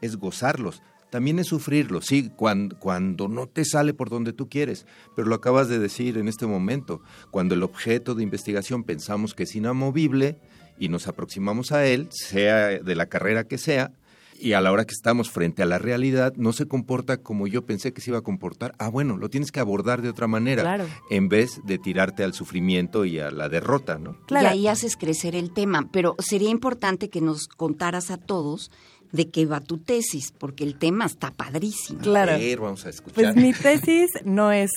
es 0.00 0.16
gozarlos. 0.16 0.82
También 1.10 1.38
es 1.38 1.46
sufrirlos, 1.46 2.06
sí, 2.06 2.30
cuando, 2.34 2.78
cuando 2.78 3.28
no 3.28 3.46
te 3.46 3.64
sale 3.64 3.94
por 3.94 4.10
donde 4.10 4.32
tú 4.32 4.48
quieres, 4.48 4.86
pero 5.14 5.28
lo 5.28 5.36
acabas 5.36 5.68
de 5.68 5.78
decir 5.78 6.18
en 6.18 6.26
este 6.26 6.46
momento, 6.46 7.00
cuando 7.30 7.54
el 7.54 7.62
objeto 7.62 8.14
de 8.14 8.24
investigación 8.24 8.82
pensamos 8.82 9.32
que 9.32 9.44
es 9.44 9.54
inamovible 9.54 10.36
y 10.78 10.88
nos 10.88 11.06
aproximamos 11.06 11.70
a 11.70 11.86
él, 11.86 12.08
sea 12.10 12.80
de 12.80 12.94
la 12.96 13.06
carrera 13.06 13.44
que 13.44 13.56
sea, 13.56 13.92
y 14.38 14.52
a 14.52 14.60
la 14.60 14.72
hora 14.72 14.84
que 14.84 14.92
estamos 14.92 15.30
frente 15.30 15.62
a 15.62 15.66
la 15.66 15.78
realidad 15.78 16.34
no 16.36 16.52
se 16.52 16.66
comporta 16.66 17.18
como 17.18 17.46
yo 17.46 17.64
pensé 17.64 17.92
que 17.92 18.00
se 18.00 18.10
iba 18.10 18.18
a 18.18 18.22
comportar. 18.22 18.74
Ah, 18.78 18.88
bueno, 18.88 19.16
lo 19.16 19.28
tienes 19.28 19.52
que 19.52 19.60
abordar 19.60 20.02
de 20.02 20.08
otra 20.08 20.26
manera 20.26 20.86
en 21.10 21.28
vez 21.28 21.60
de 21.64 21.78
tirarte 21.78 22.24
al 22.24 22.34
sufrimiento 22.34 23.04
y 23.04 23.18
a 23.18 23.30
la 23.30 23.48
derrota, 23.48 23.98
¿no? 23.98 24.16
Y 24.30 24.34
ahí 24.44 24.68
haces 24.68 24.96
crecer 24.96 25.34
el 25.34 25.52
tema, 25.52 25.88
pero 25.90 26.16
sería 26.18 26.50
importante 26.50 27.08
que 27.08 27.20
nos 27.20 27.48
contaras 27.48 28.10
a 28.10 28.18
todos 28.18 28.70
de 29.12 29.30
qué 29.30 29.46
va 29.46 29.60
tu 29.60 29.78
tesis, 29.78 30.32
porque 30.36 30.64
el 30.64 30.78
tema 30.78 31.06
está 31.06 31.30
padrísimo. 31.30 32.00
Claro. 32.00 32.32
vamos 32.60 32.86
a 32.86 32.90
escuchar. 32.90 33.14
Pues 33.14 33.36
mi 33.36 33.52
tesis 33.52 34.10
no 34.24 34.52
es 34.52 34.70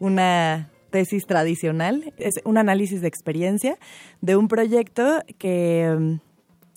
una 0.00 0.70
tesis 0.90 1.26
tradicional, 1.26 2.12
es 2.16 2.34
un 2.44 2.58
análisis 2.58 3.00
de 3.00 3.08
experiencia 3.08 3.78
de 4.20 4.36
un 4.36 4.48
proyecto 4.48 5.22
que 5.38 5.94
mm, 5.98 6.14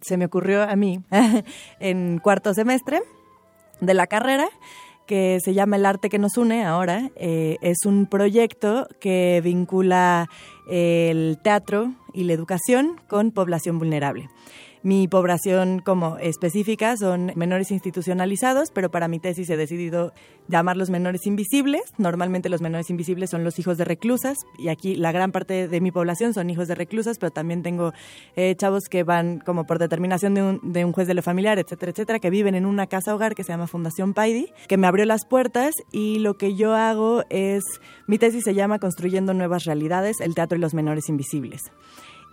se 0.01 0.17
me 0.17 0.25
ocurrió 0.25 0.63
a 0.63 0.75
mí 0.75 1.01
en 1.79 2.19
cuarto 2.19 2.53
semestre 2.53 3.01
de 3.79 3.93
la 3.93 4.07
carrera 4.07 4.49
que 5.11 5.39
se 5.43 5.53
llama 5.53 5.75
El 5.75 5.85
arte 5.85 6.07
que 6.07 6.19
nos 6.19 6.37
une 6.37 6.63
ahora. 6.63 7.09
Eh, 7.17 7.57
es 7.61 7.85
un 7.85 8.05
proyecto 8.05 8.87
que 9.01 9.41
vincula 9.43 10.29
el 10.69 11.37
teatro 11.43 11.93
y 12.13 12.23
la 12.23 12.33
educación 12.33 12.95
con 13.09 13.31
población 13.31 13.77
vulnerable. 13.77 14.29
Mi 14.83 15.07
población 15.07 15.79
como 15.79 16.17
específica 16.17 16.97
son 16.97 17.31
menores 17.35 17.69
institucionalizados, 17.69 18.71
pero 18.71 18.89
para 18.89 19.07
mi 19.07 19.19
tesis 19.19 19.47
he 19.51 19.55
decidido 19.55 20.11
llamarlos 20.47 20.89
menores 20.89 21.27
invisibles. 21.27 21.81
Normalmente 21.99 22.49
los 22.49 22.61
menores 22.61 22.89
invisibles 22.89 23.29
son 23.29 23.43
los 23.43 23.59
hijos 23.59 23.77
de 23.77 23.85
reclusas 23.85 24.39
y 24.57 24.69
aquí 24.69 24.95
la 24.95 25.11
gran 25.11 25.31
parte 25.31 25.67
de 25.67 25.81
mi 25.81 25.91
población 25.91 26.33
son 26.33 26.49
hijos 26.49 26.67
de 26.67 26.73
reclusas, 26.73 27.19
pero 27.19 27.31
también 27.31 27.61
tengo 27.61 27.93
eh, 28.35 28.55
chavos 28.55 28.85
que 28.89 29.03
van 29.03 29.39
como 29.39 29.65
por 29.65 29.77
determinación 29.77 30.33
de 30.33 30.41
un, 30.41 30.59
de 30.63 30.83
un 30.83 30.93
juez 30.93 31.07
de 31.07 31.13
lo 31.13 31.21
familiar, 31.21 31.59
etcétera, 31.59 31.91
etcétera, 31.91 32.19
que 32.19 32.31
viven 32.31 32.55
en 32.55 32.65
una 32.65 32.87
casa 32.87 33.13
hogar 33.13 33.35
que 33.35 33.43
se 33.43 33.51
llama 33.53 33.67
Fundación 33.67 34.15
Paidi, 34.15 34.51
que 34.67 34.77
me 34.77 34.87
abrió 34.87 35.05
las 35.05 35.25
puertas 35.27 35.75
y 35.91 36.17
lo 36.17 36.37
que 36.37 36.55
yo 36.55 36.73
hago 36.73 37.23
es, 37.29 37.63
mi 38.07 38.17
tesis 38.17 38.43
se 38.43 38.55
llama 38.55 38.79
Construyendo 38.79 39.35
Nuevas 39.35 39.65
Realidades, 39.65 40.21
el 40.21 40.33
Teatro 40.33 40.57
y 40.57 40.61
los 40.61 40.73
Menores 40.73 41.07
Invisibles. 41.07 41.61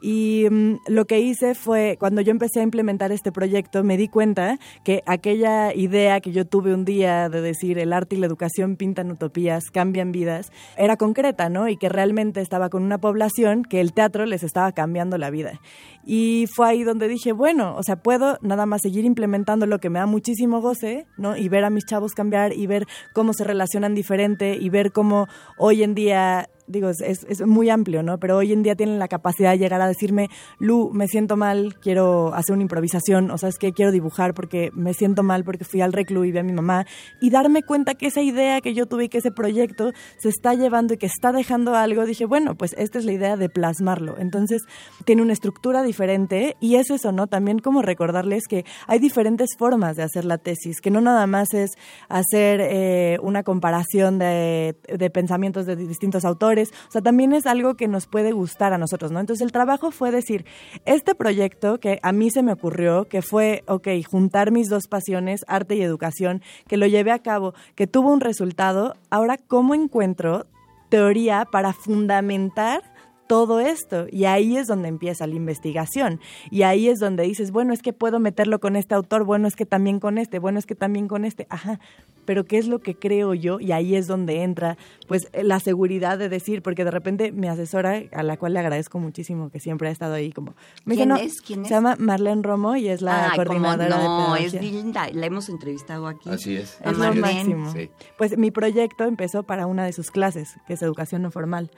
Y 0.01 0.47
mm, 0.51 0.77
lo 0.89 1.07
que 1.07 1.21
hice 1.21 1.55
fue, 1.55 1.97
cuando 1.99 2.21
yo 2.21 2.31
empecé 2.31 2.61
a 2.61 2.63
implementar 2.63 3.13
este 3.13 3.33
proyecto, 3.33 3.83
me 3.83 3.97
di 3.97 4.09
cuenta 4.09 4.59
que 4.85 5.03
aquella 5.07 5.75
idea 5.75 6.21
que 6.21 6.33
yo 6.33 6.45
tuve 6.45 6.75
un 6.75 6.85
día 6.85 7.29
de 7.29 7.41
decir 7.41 7.79
el 7.79 7.93
arte 7.93 8.17
y 8.17 8.19
la 8.19 8.27
educación 8.27 8.77
pintan 8.77 9.11
utopías, 9.11 9.71
cambian 9.71 10.13
vidas, 10.13 10.53
era 10.77 10.97
concreta, 10.97 11.49
¿no? 11.49 11.69
Y 11.69 11.77
que 11.77 11.89
realmente 11.89 12.41
estaba 12.41 12.69
con 12.69 12.83
una 12.83 12.99
población 12.99 13.65
que 13.65 13.81
el 13.81 13.93
teatro 13.93 14.27
les 14.27 14.43
estaba 14.43 14.73
cambiando 14.73 15.19
la 15.19 15.31
vida. 15.31 15.61
Y 16.05 16.47
fue 16.55 16.69
ahí 16.69 16.85
donde 16.85 17.09
dije, 17.09 17.33
bueno, 17.33 17.77
o 17.77 17.83
sea, 17.83 17.97
puedo 17.97 18.39
nada 18.41 18.67
más 18.67 18.83
seguir 18.83 19.05
implementando 19.05 19.67
lo 19.67 19.79
que 19.79 19.91
me 19.91 19.99
da 19.99 20.07
muchísimo 20.07 20.61
goce, 20.61 21.07
¿no? 21.17 21.37
Y 21.37 21.49
ver 21.49 21.65
a 21.65 21.71
mis 21.71 21.85
chavos 21.85 22.13
cambiar 22.13 22.53
y 22.53 22.67
ver 22.67 22.87
cómo 23.13 23.33
se 23.33 23.45
relacionan 23.45 23.95
diferente 23.95 24.57
y 24.59 24.69
ver 24.71 24.93
cómo 24.93 25.27
hoy 25.59 25.83
en 25.83 25.95
día 25.95 26.49
digo, 26.69 26.91
es, 26.91 27.01
es, 27.01 27.47
muy 27.47 27.71
amplio, 27.71 28.03
¿no? 28.03 28.19
Pero 28.19 28.37
hoy 28.37 28.53
en 28.53 28.63
día 28.63 28.77
tienen 28.77 28.99
la 28.99 29.09
capacidad 29.09 29.53
de 29.53 29.59
llegar 29.59 29.81
a 29.81 29.89
decirme, 29.89 30.29
Lu, 30.59 30.91
me 30.93 31.09
siento 31.09 31.37
mal, 31.37 31.77
quiero 31.81 32.35
hacer 32.35 32.55
una 32.55 32.63
improvisación, 32.63 33.31
o 33.31 33.39
sea, 33.39 33.49
es 33.49 33.59
que 33.59 33.73
quiero 33.73 33.91
dibujar 33.91 34.35
porque 34.35 34.71
me 34.75 34.95
siento 34.95 35.23
mal 35.23 35.45
porque 35.45 35.65
fui 35.65 35.81
al 35.81 35.93
reclu 35.93 36.25
y 36.25 36.33
vi 36.33 36.39
a 36.39 36.43
mi 36.43 36.53
mamá, 36.53 36.87
y 37.21 37.31
darme 37.31 37.63
cuenta 37.63 37.95
que 37.95 38.07
esa 38.07 38.21
idea 38.21 38.61
que 38.61 38.75
yo 38.75 38.87
tuve 38.87 39.09
que 39.09 39.19
ese 39.19 39.31
proyecto 39.31 39.93
se 40.19 40.29
está 40.29 40.55
llevando 40.55 40.95
y 40.95 40.99
que 40.99 41.07
está 41.07 41.33
dejando 41.33 41.75
algo, 41.75 42.05
dije, 42.05 42.27
bueno, 42.27 42.57
pues 42.57 42.75
esta 42.79 42.99
es 42.99 43.05
la 43.05 43.13
idea 43.13 43.37
de 43.37 43.49
plasmarlo. 43.49 44.17
Entonces, 44.19 44.63
tiene 45.05 45.23
una 45.23 45.33
estructura 45.33 45.83
diferente 45.83 46.57
y 46.61 46.77
es 46.77 46.91
eso, 46.91 47.13
¿no? 47.13 47.27
También 47.27 47.59
como 47.59 47.83
recordarles 47.83 48.47
que 48.49 48.65
hay 48.87 48.99
diferentes 48.99 49.51
formas 49.59 49.97
de 49.97 50.03
hacer 50.03 50.25
la 50.25 50.39
tesis, 50.39 50.81
que 50.81 50.91
no 50.91 51.01
nada 51.01 51.27
más 51.27 51.55
es 51.55 51.73
hacer 52.09 52.61
eh, 52.61 53.19
una 53.23 53.43
comparación 53.43 54.19
de, 54.19 54.77
de 54.89 55.11
pensamientos 55.11 55.67
de 55.67 55.77
distintos 55.77 56.25
autores, 56.25 56.58
o 56.63 56.91
sea, 56.91 57.03
también 57.03 57.33
es 57.33 57.47
algo 57.47 57.75
que 57.75 57.89
nos 57.89 58.07
puede 58.07 58.33
gustar 58.33 58.73
a 58.73 58.79
nosotros, 58.79 59.11
¿no? 59.11 59.21
Entonces, 59.21 59.45
el 59.45 59.53
trabajo 59.53 59.91
fue 59.91 60.11
decir, 60.11 60.45
este 60.85 61.15
proyecto 61.15 61.79
que 61.81 62.01
a 62.03 62.13
mí 62.13 62.31
se 62.31 62.43
me 62.43 62.53
ocurrió, 62.53 63.05
que 63.05 63.23
fue, 63.23 63.65
ok, 63.67 63.89
juntar 64.09 64.51
mis 64.51 64.69
dos 64.69 64.87
pasiones, 64.89 65.45
arte 65.49 65.77
y 65.77 65.83
educación, 65.83 66.43
que 66.67 66.77
lo 66.77 66.87
llevé 66.87 67.13
a 67.13 67.21
cabo, 67.21 67.55
que 67.75 67.87
tuvo 67.87 68.13
un 68.13 68.21
resultado, 68.21 68.95
ahora, 69.11 69.37
¿cómo 69.37 69.75
encuentro 69.75 70.47
teoría 70.89 71.47
para 71.51 71.73
fundamentar 71.73 72.83
todo 73.29 73.61
esto. 73.61 74.07
Y 74.11 74.25
ahí 74.25 74.57
es 74.57 74.67
donde 74.67 74.89
empieza 74.89 75.27
la 75.27 75.35
investigación. 75.35 76.21
Y 76.51 76.63
ahí 76.63 76.89
es 76.89 76.99
donde 76.99 77.23
dices, 77.25 77.53
bueno, 77.53 77.73
es 77.73 77.83
que 77.83 77.93
puedo 77.93 78.19
meterlo 78.19 78.59
con 78.59 78.75
este 78.75 78.95
autor, 78.95 79.25
bueno, 79.25 79.47
es 79.47 79.55
que 79.55 79.67
también 79.67 80.01
con 80.01 80.19
este, 80.19 80.39
bueno, 80.39 80.59
es 80.59 80.67
que 80.67 80.75
también 80.75 81.09
con 81.09 81.25
este. 81.25 81.47
Ajá, 81.51 81.79
pero 82.25 82.45
¿qué 82.45 82.59
es 82.59 82.67
lo 82.67 82.81
que 82.81 82.95
creo 82.95 83.33
yo? 83.35 83.61
Y 83.61 83.73
ahí 83.73 83.95
es 83.95 84.07
donde 84.07 84.43
entra, 84.43 84.77
pues, 85.07 85.29
la 85.33 85.61
seguridad 85.61 86.19
de 86.19 86.29
decir, 86.29 86.63
porque 86.63 86.85
de 86.85 86.91
repente 86.91 87.33
mi 87.33 87.49
asesora, 87.49 88.03
a 88.13 88.23
la 88.23 88.37
cual 88.37 88.55
le 88.55 88.61
agradezco 88.61 88.99
muchísimo, 88.99 89.51
que 89.51 89.61
siempre 89.61 89.89
ha 89.89 89.93
estado 89.93 90.15
ahí 90.15 90.33
como... 90.33 90.55
Me 90.85 90.97
¿Quién 90.97 91.13
es? 91.13 91.41
¿Quién 91.41 91.65
Se 91.65 91.71
llama 91.71 91.97
Marlene 91.99 92.43
Romo 92.43 92.77
y 92.77 92.89
es 92.89 93.03
la 93.03 93.33
coordinadora 93.35 93.89
no, 93.89 94.37
es 94.37 94.53
linda, 94.55 95.09
la 95.13 95.27
hemos 95.27 95.49
entrevistado 95.49 96.07
aquí. 96.07 96.29
Así 96.29 96.57
es. 96.57 96.79
Es 96.85 96.99
lo 96.99 97.15
máximo. 97.15 97.73
Pues 98.17 98.37
mi 98.37 98.51
proyecto 98.51 99.05
empezó 99.05 99.43
para 99.45 99.67
una 99.67 99.85
de 99.85 99.93
sus 99.93 100.11
clases, 100.11 100.57
que 100.67 100.75
es 100.75 100.83
educación 100.83 101.23
no 101.23 101.31
formal. 101.31 101.71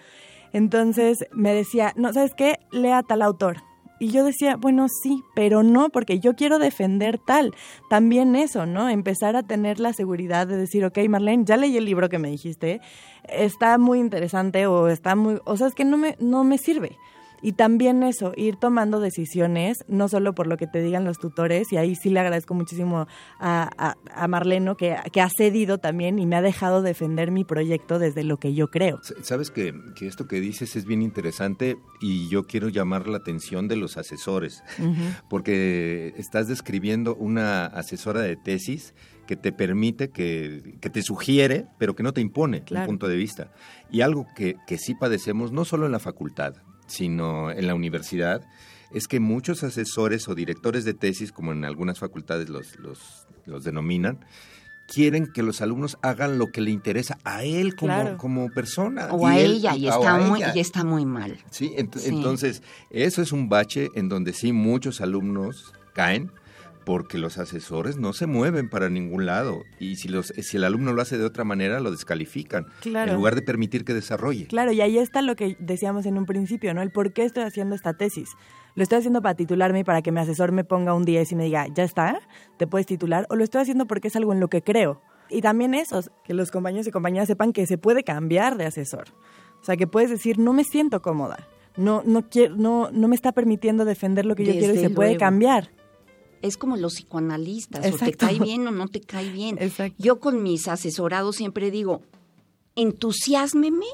Entonces 0.52 1.26
me 1.32 1.54
decía, 1.54 1.92
no, 1.96 2.12
¿sabes 2.12 2.34
qué? 2.34 2.58
Lea 2.70 3.02
tal 3.02 3.22
autor. 3.22 3.58
Y 4.02 4.08
yo 4.08 4.24
decía, 4.24 4.56
bueno, 4.56 4.86
sí, 4.88 5.22
pero 5.34 5.62
no, 5.62 5.90
porque 5.90 6.20
yo 6.20 6.34
quiero 6.34 6.58
defender 6.58 7.18
tal. 7.18 7.54
También 7.90 8.34
eso, 8.34 8.64
¿no? 8.64 8.88
Empezar 8.88 9.36
a 9.36 9.42
tener 9.42 9.78
la 9.78 9.92
seguridad 9.92 10.46
de 10.46 10.56
decir, 10.56 10.86
ok, 10.86 10.98
Marlene, 11.06 11.44
ya 11.44 11.58
leí 11.58 11.76
el 11.76 11.84
libro 11.84 12.08
que 12.08 12.18
me 12.18 12.30
dijiste, 12.30 12.80
está 13.28 13.76
muy 13.76 13.98
interesante 13.98 14.66
o 14.66 14.88
está 14.88 15.16
muy, 15.16 15.38
o 15.44 15.56
sea, 15.58 15.66
es 15.66 15.74
que 15.74 15.84
no 15.84 15.98
me, 15.98 16.16
no 16.18 16.44
me 16.44 16.56
sirve. 16.56 16.96
Y 17.42 17.52
también 17.52 18.02
eso, 18.02 18.32
ir 18.36 18.56
tomando 18.56 19.00
decisiones, 19.00 19.84
no 19.88 20.08
solo 20.08 20.34
por 20.34 20.46
lo 20.46 20.56
que 20.56 20.66
te 20.66 20.82
digan 20.82 21.04
los 21.04 21.18
tutores, 21.18 21.72
y 21.72 21.76
ahí 21.76 21.94
sí 21.94 22.10
le 22.10 22.20
agradezco 22.20 22.54
muchísimo 22.54 23.06
a, 23.38 23.94
a, 24.14 24.28
Marleno 24.28 24.76
que, 24.76 24.96
que, 25.12 25.20
ha 25.20 25.28
cedido 25.28 25.78
también 25.78 26.18
y 26.18 26.26
me 26.26 26.36
ha 26.36 26.42
dejado 26.42 26.82
defender 26.82 27.30
mi 27.30 27.44
proyecto 27.44 27.98
desde 27.98 28.24
lo 28.24 28.38
que 28.38 28.54
yo 28.54 28.68
creo. 28.68 29.00
Sabes 29.22 29.50
que, 29.50 29.74
que 29.96 30.06
esto 30.06 30.26
que 30.26 30.40
dices 30.40 30.76
es 30.76 30.84
bien 30.84 31.02
interesante 31.02 31.78
y 32.00 32.28
yo 32.28 32.46
quiero 32.46 32.68
llamar 32.68 33.06
la 33.08 33.18
atención 33.18 33.68
de 33.68 33.76
los 33.76 33.96
asesores, 33.96 34.62
porque 35.28 36.14
estás 36.16 36.48
describiendo 36.48 37.14
una 37.16 37.66
asesora 37.66 38.20
de 38.20 38.36
tesis 38.36 38.94
que 39.26 39.36
te 39.36 39.52
permite, 39.52 40.10
que, 40.10 40.76
que, 40.80 40.90
te 40.90 41.02
sugiere, 41.02 41.66
pero 41.78 41.94
que 41.94 42.02
no 42.02 42.12
te 42.12 42.20
impone 42.20 42.64
un 42.68 42.84
punto 42.84 43.06
de 43.06 43.16
vista. 43.16 43.52
Y 43.88 44.00
algo 44.00 44.26
que, 44.34 44.56
que 44.66 44.76
sí 44.76 44.94
padecemos, 44.94 45.52
no 45.52 45.64
solo 45.64 45.86
en 45.86 45.92
la 45.92 46.00
facultad, 46.00 46.54
sino 46.90 47.50
en 47.50 47.66
la 47.66 47.74
universidad, 47.74 48.42
es 48.92 49.06
que 49.06 49.20
muchos 49.20 49.62
asesores 49.62 50.28
o 50.28 50.34
directores 50.34 50.84
de 50.84 50.94
tesis, 50.94 51.32
como 51.32 51.52
en 51.52 51.64
algunas 51.64 51.98
facultades 51.98 52.48
los, 52.48 52.78
los, 52.78 53.26
los 53.46 53.64
denominan, 53.64 54.20
quieren 54.86 55.32
que 55.32 55.42
los 55.42 55.60
alumnos 55.60 55.96
hagan 56.02 56.38
lo 56.38 56.50
que 56.50 56.60
le 56.60 56.72
interesa 56.72 57.16
a 57.24 57.44
él 57.44 57.76
como, 57.76 58.16
como 58.16 58.50
persona. 58.50 59.08
O 59.12 59.26
a 59.26 59.38
ella, 59.38 59.76
y, 59.76 59.88
está 59.88 60.18
muy, 60.18 60.42
y 60.54 60.58
está 60.58 60.84
muy 60.84 61.06
mal. 61.06 61.38
sí, 61.50 61.72
entonces 61.76 62.62
eso 62.90 63.22
es 63.22 63.32
un 63.32 63.48
bache 63.48 63.88
en 63.94 64.08
donde 64.08 64.32
sí 64.32 64.52
muchos 64.52 65.00
alumnos 65.00 65.72
caen 65.94 66.32
porque 66.90 67.18
los 67.18 67.38
asesores 67.38 67.98
no 67.98 68.12
se 68.12 68.26
mueven 68.26 68.68
para 68.68 68.90
ningún 68.90 69.24
lado 69.24 69.62
y 69.78 69.94
si 69.94 70.08
los 70.08 70.34
si 70.36 70.56
el 70.56 70.64
alumno 70.64 70.92
lo 70.92 71.00
hace 71.00 71.18
de 71.18 71.24
otra 71.24 71.44
manera 71.44 71.78
lo 71.78 71.92
descalifican 71.92 72.66
en 72.84 73.14
lugar 73.14 73.36
de 73.36 73.42
permitir 73.42 73.84
que 73.84 73.94
desarrolle. 73.94 74.48
Claro, 74.48 74.72
y 74.72 74.80
ahí 74.80 74.98
está 74.98 75.22
lo 75.22 75.36
que 75.36 75.56
decíamos 75.60 76.04
en 76.06 76.18
un 76.18 76.26
principio, 76.26 76.74
¿no? 76.74 76.82
El 76.82 76.90
por 76.90 77.12
qué 77.12 77.22
estoy 77.22 77.44
haciendo 77.44 77.76
esta 77.76 77.94
tesis. 77.94 78.30
¿Lo 78.74 78.82
estoy 78.82 78.98
haciendo 78.98 79.22
para 79.22 79.36
titularme 79.36 79.78
y 79.78 79.84
para 79.84 80.02
que 80.02 80.10
mi 80.10 80.18
asesor 80.18 80.50
me 80.50 80.64
ponga 80.64 80.92
un 80.92 81.04
10 81.04 81.30
y 81.30 81.36
me 81.36 81.44
diga, 81.44 81.68
"Ya 81.72 81.84
está, 81.84 82.18
te 82.56 82.66
puedes 82.66 82.88
titular" 82.88 83.24
o 83.30 83.36
lo 83.36 83.44
estoy 83.44 83.62
haciendo 83.62 83.86
porque 83.86 84.08
es 84.08 84.16
algo 84.16 84.32
en 84.32 84.40
lo 84.40 84.48
que 84.48 84.62
creo? 84.62 85.00
Y 85.28 85.42
también 85.42 85.74
eso, 85.74 86.02
que 86.24 86.34
los 86.34 86.50
compañeros 86.50 86.88
y 86.88 86.90
compañeras 86.90 87.28
sepan 87.28 87.52
que 87.52 87.68
se 87.68 87.78
puede 87.78 88.02
cambiar 88.02 88.56
de 88.56 88.66
asesor. 88.66 89.10
O 89.60 89.64
sea, 89.64 89.76
que 89.76 89.86
puedes 89.86 90.10
decir, 90.10 90.40
"No 90.40 90.52
me 90.52 90.64
siento 90.64 91.02
cómoda." 91.02 91.46
No 91.76 92.02
no 92.04 92.28
quiero 92.28 92.56
no 92.56 92.90
no 92.90 93.06
me 93.06 93.14
está 93.14 93.30
permitiendo 93.30 93.84
defender 93.84 94.26
lo 94.26 94.34
que 94.34 94.44
yo 94.44 94.52
quiero 94.54 94.74
y 94.74 94.78
se 94.78 94.90
puede 94.90 95.16
cambiar 95.16 95.70
es 96.42 96.56
como 96.56 96.76
los 96.76 96.94
psicoanalistas, 96.94 97.94
o 97.94 97.96
te 97.96 98.14
cae 98.14 98.38
bien 98.38 98.66
o 98.66 98.70
no 98.70 98.88
te 98.88 99.00
cae 99.00 99.30
bien. 99.30 99.58
Yo 99.98 100.20
con 100.20 100.42
mis 100.42 100.68
asesorados 100.68 101.36
siempre 101.36 101.70
digo, 101.70 102.02
entusiasmeme 102.76 103.86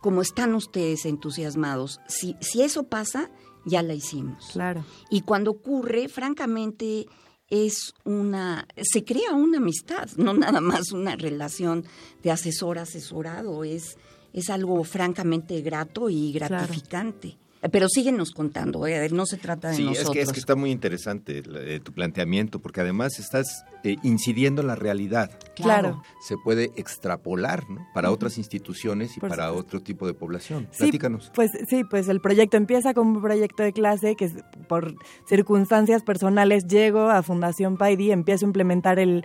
como 0.00 0.22
están 0.22 0.54
ustedes 0.54 1.04
entusiasmados. 1.06 2.00
Si, 2.08 2.36
si 2.40 2.62
eso 2.62 2.84
pasa, 2.84 3.30
ya 3.64 3.82
la 3.82 3.94
hicimos. 3.94 4.50
Claro. 4.52 4.84
Y 5.10 5.20
cuando 5.20 5.52
ocurre, 5.52 6.08
francamente, 6.08 7.06
es 7.48 7.92
una, 8.04 8.66
se 8.80 9.04
crea 9.04 9.32
una 9.34 9.58
amistad, 9.58 10.08
no 10.16 10.34
nada 10.34 10.60
más 10.60 10.92
una 10.92 11.16
relación 11.16 11.84
de 12.22 12.30
asesor-asesorado, 12.30 13.62
es, 13.62 13.98
es 14.32 14.50
algo 14.50 14.82
francamente 14.84 15.60
grato 15.60 16.08
y 16.08 16.32
gratificante. 16.32 17.38
Pero 17.70 17.88
síguenos 17.88 18.32
contando, 18.32 18.86
¿eh? 18.88 19.08
no 19.10 19.24
se 19.24 19.36
trata 19.36 19.68
de 19.68 19.78
nosotros. 19.78 19.96
Sí, 19.96 20.02
es 20.02 20.10
que, 20.10 20.20
es 20.20 20.32
que 20.32 20.40
está 20.40 20.56
muy 20.56 20.72
interesante 20.72 21.42
eh, 21.46 21.80
tu 21.80 21.92
planteamiento, 21.92 22.60
porque 22.60 22.80
además 22.80 23.20
estás 23.20 23.64
eh, 23.84 23.96
incidiendo 24.02 24.62
en 24.62 24.66
la 24.66 24.74
realidad. 24.74 25.30
Claro. 25.54 26.02
Se 26.26 26.36
puede 26.36 26.72
extrapolar 26.74 27.68
¿no? 27.70 27.86
para 27.94 28.10
otras 28.10 28.36
instituciones 28.36 29.16
y 29.16 29.20
para 29.20 29.52
otro 29.52 29.80
tipo 29.80 30.08
de 30.08 30.14
población. 30.14 30.68
Platícanos. 30.76 31.30
Pues 31.34 31.52
sí, 31.68 31.84
pues 31.84 32.08
el 32.08 32.20
proyecto 32.20 32.56
empieza 32.56 32.94
como 32.94 33.12
un 33.12 33.22
proyecto 33.22 33.62
de 33.62 33.72
clase 33.72 34.16
que 34.16 34.28
por 34.68 34.96
circunstancias 35.28 36.02
personales 36.02 36.66
llego 36.66 37.10
a 37.10 37.22
Fundación 37.22 37.76
Paidi, 37.76 38.10
empiezo 38.10 38.44
a 38.44 38.48
implementar 38.48 38.98
el, 38.98 39.24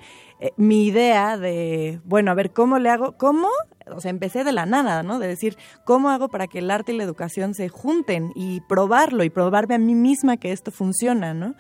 mi 0.58 0.86
idea 0.86 1.38
de, 1.38 2.02
bueno, 2.06 2.30
a 2.30 2.36
ver, 2.36 2.52
¿cómo 2.52 2.78
le 2.78 2.90
hago? 2.90 3.14
¿Cómo 3.18 3.50
o 3.92 4.02
sea, 4.02 4.12
empecé 4.12 4.44
de 4.44 4.52
la 4.52 4.66
nada, 4.66 5.04
¿no? 5.04 5.20
De 5.20 5.28
decir, 5.28 5.58
¿cómo 5.84 6.10
hago 6.10 6.30
para 6.30 6.48
que 6.48 6.60
el 6.60 6.72
arte 6.72 6.94
y 6.94 6.98
la 6.98 7.04
educación 7.04 7.54
se 7.54 7.70
junten 7.70 8.32
y 8.36 8.62
probarlo 8.62 9.24
y 9.24 9.30
probarme 9.30 9.76
a 9.76 9.80
mí 9.80 9.96
misma 9.96 10.38
que 10.38 10.52
esto 10.52 10.72
funciona, 10.72 11.34
¿no? 11.34 11.56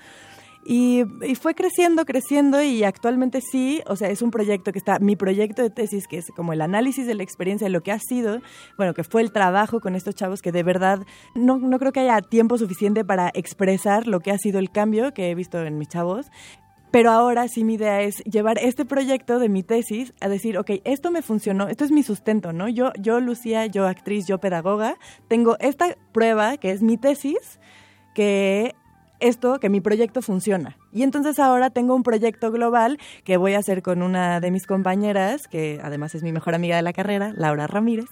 Y, 0.69 1.05
fue 1.39 1.55
creciendo, 1.55 2.03
creciendo 2.03 2.61
y 2.61 2.83
actualmente 2.83 3.39
sí, 3.39 3.81
o 3.87 3.95
sea, 3.95 4.09
es 4.09 4.21
un 4.21 4.31
proyecto 4.31 4.73
que 4.73 4.79
está, 4.79 4.99
mi 4.99 5.15
proyecto 5.15 5.61
de 5.61 5.69
tesis, 5.69 6.09
que 6.09 6.17
es 6.17 6.25
como 6.35 6.51
el 6.51 6.59
análisis 6.59 7.07
de 7.07 7.15
la 7.15 7.23
experiencia 7.23 7.67
de 7.67 7.69
lo 7.69 7.83
que 7.83 7.93
ha 7.93 7.99
sido, 7.99 8.41
bueno, 8.75 8.93
que 8.93 9.05
fue 9.05 9.21
el 9.21 9.31
trabajo 9.31 9.79
con 9.79 9.95
estos 9.95 10.13
chavos 10.13 10.41
que 10.41 10.51
de 10.51 10.63
verdad 10.63 10.99
no, 11.35 11.57
no 11.57 11.79
creo 11.79 11.93
que 11.93 12.01
haya 12.01 12.19
tiempo 12.19 12.57
suficiente 12.57 13.05
para 13.05 13.31
expresar 13.33 14.07
lo 14.07 14.19
que 14.19 14.31
ha 14.31 14.37
sido 14.37 14.59
el 14.59 14.69
cambio 14.69 15.13
que 15.13 15.31
he 15.31 15.35
visto 15.35 15.63
en 15.63 15.77
mis 15.77 15.87
chavos. 15.87 16.25
Pero 16.91 17.12
ahora 17.12 17.47
sí 17.47 17.63
mi 17.63 17.73
idea 17.76 18.02
es 18.02 18.23
llevar 18.23 18.58
este 18.60 18.86
proyecto 18.86 19.39
de 19.39 19.50
mi 19.50 19.62
tesis 19.62 20.13
a 20.21 20.30
decir, 20.30 20.58
ok, 20.58 20.71
esto 20.86 21.12
me 21.12 21.21
funcionó, 21.21 21.67
esto 21.67 21.84
es 21.84 21.91
mi 21.91 22.02
sustento, 22.02 22.54
¿no? 22.54 22.69
Yo, 22.69 22.91
yo 23.00 23.19
Lucía, 23.19 23.65
yo 23.65 23.88
actriz, 23.88 24.26
yo 24.26 24.39
pedagoga, 24.39 24.97
tengo 25.28 25.58
esta 25.60 25.97
prueba 26.13 26.58
que 26.58 26.71
es 26.71 26.82
mi 26.82 26.97
tesis, 26.97 27.60
que 28.13 28.73
esto, 29.19 29.60
que 29.60 29.69
mi 29.69 29.82
proyecto 29.82 30.21
funciona. 30.21 30.77
Y 30.91 31.03
entonces 31.03 31.39
ahora 31.39 31.69
tengo 31.69 31.95
un 31.95 32.03
proyecto 32.03 32.51
global 32.51 32.97
que 33.23 33.38
voy 33.38 33.53
a 33.53 33.60
hacer 33.60 33.82
con 33.82 34.01
una 34.01 34.39
de 34.39 34.51
mis 34.51 34.65
compañeras, 34.65 35.47
que 35.47 35.80
además 35.84 36.15
es 36.15 36.23
mi 36.23 36.32
mejor 36.32 36.56
amiga 36.56 36.75
de 36.75 36.82
la 36.82 36.93
carrera, 36.93 37.34
Laura 37.36 37.67
Ramírez. 37.67 38.08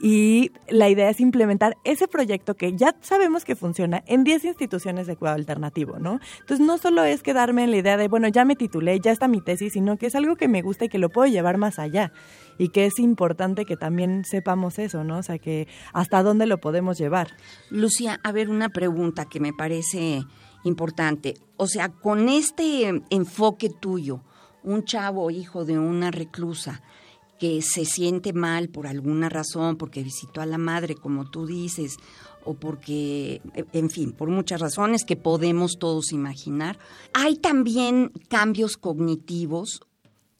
Y 0.00 0.52
la 0.68 0.88
idea 0.88 1.10
es 1.10 1.20
implementar 1.20 1.76
ese 1.84 2.08
proyecto 2.08 2.54
que 2.54 2.74
ya 2.74 2.94
sabemos 3.00 3.44
que 3.44 3.54
funciona 3.54 4.02
en 4.06 4.24
10 4.24 4.44
instituciones 4.44 5.06
de 5.06 5.16
cuidado 5.16 5.36
alternativo, 5.36 5.98
¿no? 5.98 6.20
Entonces 6.40 6.66
no 6.66 6.78
solo 6.78 7.04
es 7.04 7.22
quedarme 7.22 7.64
en 7.64 7.70
la 7.70 7.76
idea 7.76 7.96
de, 7.96 8.08
bueno, 8.08 8.28
ya 8.28 8.44
me 8.44 8.56
titulé, 8.56 8.98
ya 9.00 9.12
está 9.12 9.28
mi 9.28 9.40
tesis, 9.42 9.74
sino 9.74 9.98
que 9.98 10.06
es 10.06 10.14
algo 10.14 10.36
que 10.36 10.48
me 10.48 10.62
gusta 10.62 10.86
y 10.86 10.88
que 10.88 10.98
lo 10.98 11.10
puedo 11.10 11.30
llevar 11.30 11.58
más 11.58 11.78
allá. 11.78 12.12
Y 12.60 12.68
que 12.68 12.84
es 12.84 12.98
importante 12.98 13.64
que 13.64 13.78
también 13.78 14.22
sepamos 14.26 14.78
eso, 14.78 15.02
¿no? 15.02 15.20
O 15.20 15.22
sea, 15.22 15.38
que 15.38 15.66
hasta 15.94 16.22
dónde 16.22 16.44
lo 16.44 16.60
podemos 16.60 16.98
llevar. 16.98 17.30
Lucía, 17.70 18.20
a 18.22 18.32
ver, 18.32 18.50
una 18.50 18.68
pregunta 18.68 19.24
que 19.24 19.40
me 19.40 19.54
parece 19.54 20.22
importante. 20.64 21.38
O 21.56 21.66
sea, 21.66 21.88
con 21.88 22.28
este 22.28 23.02
enfoque 23.08 23.70
tuyo, 23.70 24.20
un 24.62 24.84
chavo 24.84 25.30
hijo 25.30 25.64
de 25.64 25.78
una 25.78 26.10
reclusa, 26.10 26.82
que 27.38 27.62
se 27.62 27.86
siente 27.86 28.34
mal 28.34 28.68
por 28.68 28.86
alguna 28.86 29.30
razón, 29.30 29.76
porque 29.76 30.02
visitó 30.02 30.42
a 30.42 30.46
la 30.46 30.58
madre, 30.58 30.94
como 30.94 31.30
tú 31.30 31.46
dices, 31.46 31.96
o 32.44 32.52
porque, 32.52 33.40
en 33.72 33.88
fin, 33.88 34.12
por 34.12 34.28
muchas 34.28 34.60
razones 34.60 35.06
que 35.06 35.16
podemos 35.16 35.78
todos 35.78 36.12
imaginar. 36.12 36.78
Hay 37.14 37.36
también 37.36 38.12
cambios 38.28 38.76
cognitivos 38.76 39.80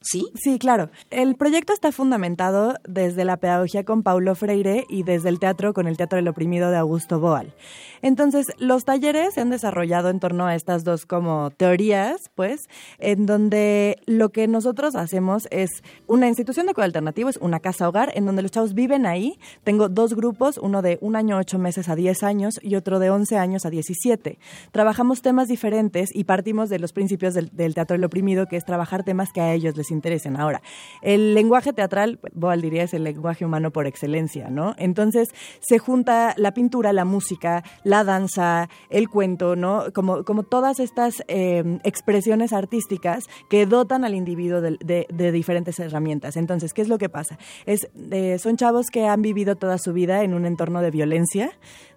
¿Sí? 0.03 0.31
Sí, 0.33 0.57
claro. 0.57 0.89
El 1.11 1.35
proyecto 1.35 1.73
está 1.73 1.91
fundamentado 1.91 2.73
desde 2.87 3.23
la 3.23 3.37
pedagogía 3.37 3.83
con 3.83 4.01
Paulo 4.01 4.33
Freire 4.33 4.85
y 4.89 5.03
desde 5.03 5.29
el 5.29 5.39
teatro 5.39 5.75
con 5.75 5.87
el 5.87 5.95
Teatro 5.95 6.15
del 6.15 6.27
Oprimido 6.27 6.71
de 6.71 6.77
Augusto 6.77 7.19
Boal. 7.19 7.53
Entonces, 8.01 8.47
los 8.57 8.83
talleres 8.83 9.35
se 9.35 9.41
han 9.41 9.51
desarrollado 9.51 10.09
en 10.09 10.19
torno 10.19 10.47
a 10.47 10.55
estas 10.55 10.83
dos 10.83 11.05
como 11.05 11.51
teorías, 11.51 12.31
pues, 12.33 12.61
en 12.97 13.27
donde 13.27 13.97
lo 14.07 14.29
que 14.29 14.47
nosotros 14.47 14.95
hacemos 14.95 15.47
es 15.51 15.69
una 16.07 16.27
institución 16.27 16.65
de 16.65 16.73
cuidado 16.73 16.87
alternativo, 16.87 17.29
es 17.29 17.37
una 17.37 17.59
casa 17.59 17.87
hogar, 17.87 18.11
en 18.15 18.25
donde 18.25 18.41
los 18.41 18.49
chavos 18.49 18.73
viven 18.73 19.05
ahí. 19.05 19.37
Tengo 19.63 19.87
dos 19.87 20.15
grupos, 20.15 20.57
uno 20.57 20.81
de 20.81 20.97
un 21.01 21.15
año, 21.15 21.37
ocho 21.37 21.59
meses 21.59 21.89
a 21.89 21.95
diez 21.95 22.23
años 22.23 22.59
y 22.63 22.73
otro 22.73 22.97
de 22.97 23.11
once 23.11 23.37
años 23.37 23.67
a 23.67 23.69
diecisiete. 23.69 24.39
Trabajamos 24.71 25.21
temas 25.21 25.47
diferentes 25.47 26.09
y 26.11 26.23
partimos 26.23 26.69
de 26.69 26.79
los 26.79 26.91
principios 26.91 27.35
del, 27.35 27.49
del 27.53 27.75
Teatro 27.75 27.93
del 27.93 28.03
Oprimido, 28.03 28.47
que 28.47 28.57
es 28.57 28.65
trabajar 28.65 29.03
temas 29.03 29.31
que 29.31 29.41
a 29.41 29.53
ellos 29.53 29.77
les 29.77 29.90
interesen. 29.93 30.37
Ahora, 30.37 30.61
el 31.01 31.33
lenguaje 31.33 31.73
teatral, 31.73 32.19
Boal 32.33 32.61
diría, 32.61 32.83
es 32.83 32.93
el 32.93 33.03
lenguaje 33.03 33.45
humano 33.45 33.71
por 33.71 33.87
excelencia, 33.87 34.49
¿no? 34.49 34.75
Entonces, 34.77 35.29
se 35.59 35.79
junta 35.79 36.33
la 36.37 36.53
pintura, 36.53 36.93
la 36.93 37.05
música, 37.05 37.63
la 37.83 38.03
danza, 38.03 38.69
el 38.89 39.09
cuento, 39.09 39.55
¿no? 39.55 39.85
Como, 39.93 40.23
como 40.23 40.43
todas 40.43 40.79
estas 40.79 41.23
eh, 41.27 41.79
expresiones 41.83 42.53
artísticas 42.53 43.25
que 43.49 43.65
dotan 43.65 44.05
al 44.05 44.15
individuo 44.15 44.61
de, 44.61 44.77
de, 44.79 45.31
diferentes 45.31 45.79
herramientas. 45.79 46.37
Entonces, 46.37 46.73
¿qué 46.73 46.81
es 46.81 46.87
lo 46.87 46.97
que 46.97 47.09
pasa? 47.09 47.37
Es, 47.65 47.89
eh, 48.11 48.37
son 48.39 48.57
chavos 48.57 48.87
que 48.87 49.07
han 49.07 49.21
vivido 49.21 49.55
toda 49.55 49.77
su 49.77 49.93
vida 49.93 50.23
en 50.23 50.33
un 50.33 50.45
entorno 50.45 50.81
de 50.81 50.91
violencia, 50.91 51.51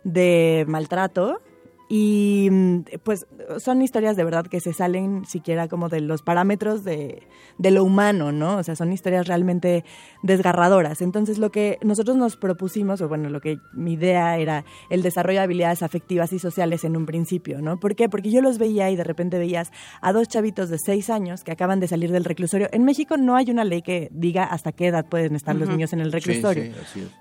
de 0.04 0.64
maltrato, 0.68 1.40
y 1.88 2.48
mm, 2.50 2.80
pues 3.02 3.26
son 3.58 3.82
historias 3.82 4.16
de 4.16 4.24
verdad 4.24 4.46
que 4.46 4.60
se 4.60 4.72
salen 4.72 5.24
siquiera 5.26 5.68
como 5.68 5.88
de 5.88 6.00
los 6.00 6.22
parámetros 6.22 6.84
de, 6.84 7.22
de, 7.58 7.70
lo 7.70 7.84
humano, 7.84 8.32
¿no? 8.32 8.56
O 8.56 8.62
sea, 8.62 8.74
son 8.74 8.92
historias 8.92 9.26
realmente 9.26 9.84
desgarradoras. 10.22 11.02
Entonces 11.02 11.38
lo 11.38 11.50
que 11.50 11.78
nosotros 11.82 12.16
nos 12.16 12.36
propusimos, 12.36 13.00
o 13.00 13.08
bueno, 13.08 13.28
lo 13.28 13.40
que 13.40 13.58
mi 13.72 13.94
idea 13.94 14.38
era 14.38 14.64
el 14.88 15.02
desarrollo 15.02 15.40
de 15.40 15.44
habilidades 15.44 15.82
afectivas 15.82 16.32
y 16.32 16.38
sociales 16.38 16.84
en 16.84 16.96
un 16.96 17.06
principio, 17.06 17.60
¿no? 17.60 17.78
¿Por 17.78 17.94
qué? 17.94 18.08
Porque 18.08 18.30
yo 18.30 18.40
los 18.40 18.58
veía 18.58 18.90
y 18.90 18.96
de 18.96 19.04
repente 19.04 19.38
veías 19.38 19.70
a 20.00 20.12
dos 20.12 20.28
chavitos 20.28 20.70
de 20.70 20.78
seis 20.78 21.10
años 21.10 21.44
que 21.44 21.52
acaban 21.52 21.80
de 21.80 21.88
salir 21.88 22.10
del 22.12 22.24
reclusorio. 22.24 22.68
En 22.72 22.84
México 22.84 23.16
no 23.16 23.36
hay 23.36 23.50
una 23.50 23.64
ley 23.64 23.82
que 23.82 24.08
diga 24.12 24.44
hasta 24.44 24.72
qué 24.72 24.86
edad 24.86 25.06
pueden 25.06 25.34
estar 25.34 25.54
los 25.54 25.68
niños 25.68 25.92
en 25.92 26.00
el 26.00 26.12
reclusorio. 26.12 26.72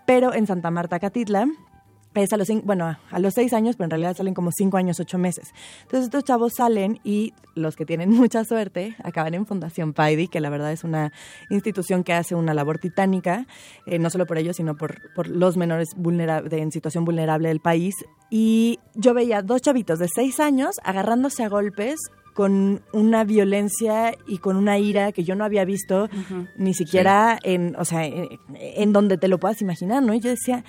Pero 0.06 0.34
en 0.34 0.47
Santa 0.47 0.71
Marta, 0.71 0.99
Catitla, 0.99 1.47
es 2.15 2.34
a 2.34 2.38
los 2.38 2.47
bueno, 2.63 2.97
a 3.10 3.19
los 3.19 3.34
seis 3.34 3.54
años, 3.54 3.76
pero 3.76 3.86
en 3.86 3.91
realidad 3.91 4.15
salen 4.15 4.34
como 4.34 4.52
cinco 4.52 4.78
años, 4.78 4.99
ocho 4.99 5.17
meses. 5.17 5.54
Entonces 5.84 6.06
estos 6.06 6.23
chavos 6.23 6.54
salen 6.56 6.99
y 7.04 7.34
los 7.56 7.76
que 7.76 7.86
tienen 7.86 8.10
mucha 8.12 8.43
suerte 8.45 8.95
acaban 9.04 9.34
en 9.34 9.45
Fundación 9.45 9.93
Paidi, 9.93 10.28
que 10.28 10.39
la 10.39 10.49
verdad 10.49 10.71
es 10.71 10.84
una 10.84 11.12
institución 11.49 12.04
que 12.04 12.13
hace 12.13 12.36
una 12.36 12.54
labor 12.54 12.80
titánica, 12.80 13.47
eh, 13.86 13.99
no 13.99 14.10
solo 14.10 14.26
por 14.26 14.38
ellos, 14.38 14.58
sino 14.58 14.76
por, 14.76 15.13
por 15.13 15.28
los 15.28 15.58
menores 15.58 15.89
de, 15.95 16.60
en 16.60 16.71
situación 16.71 17.06
vulnerable 17.06 17.47
del 17.47 17.60
país. 17.60 17.95
Y 18.30 18.80
yo 18.95 19.13
veía 19.13 19.41
dos 19.41 19.62
chavitos 19.62 19.99
de 19.99 20.08
seis 20.13 20.39
años 20.39 20.76
agarrándose 20.84 21.43
a 21.43 21.49
golpes 21.49 21.99
con 22.34 22.82
una 22.93 23.23
violencia 23.23 24.15
y 24.28 24.39
con 24.39 24.58
una 24.58 24.80
ira 24.80 25.12
que 25.12 25.23
yo 25.23 25.36
no 25.36 25.45
había 25.45 25.65
visto 25.65 26.10
ni 26.58 26.73
siquiera 26.73 27.38
en, 27.43 27.76
o 27.78 27.86
sea, 27.86 28.06
en, 28.06 28.28
en, 28.56 28.91
donde 28.91 29.17
te 29.17 29.28
lo 29.28 29.39
puedas 29.39 29.62
imaginar, 29.62 30.02
¿no? 30.02 30.15
Y 30.15 30.19
yo 30.19 30.32
decía, 30.32 30.63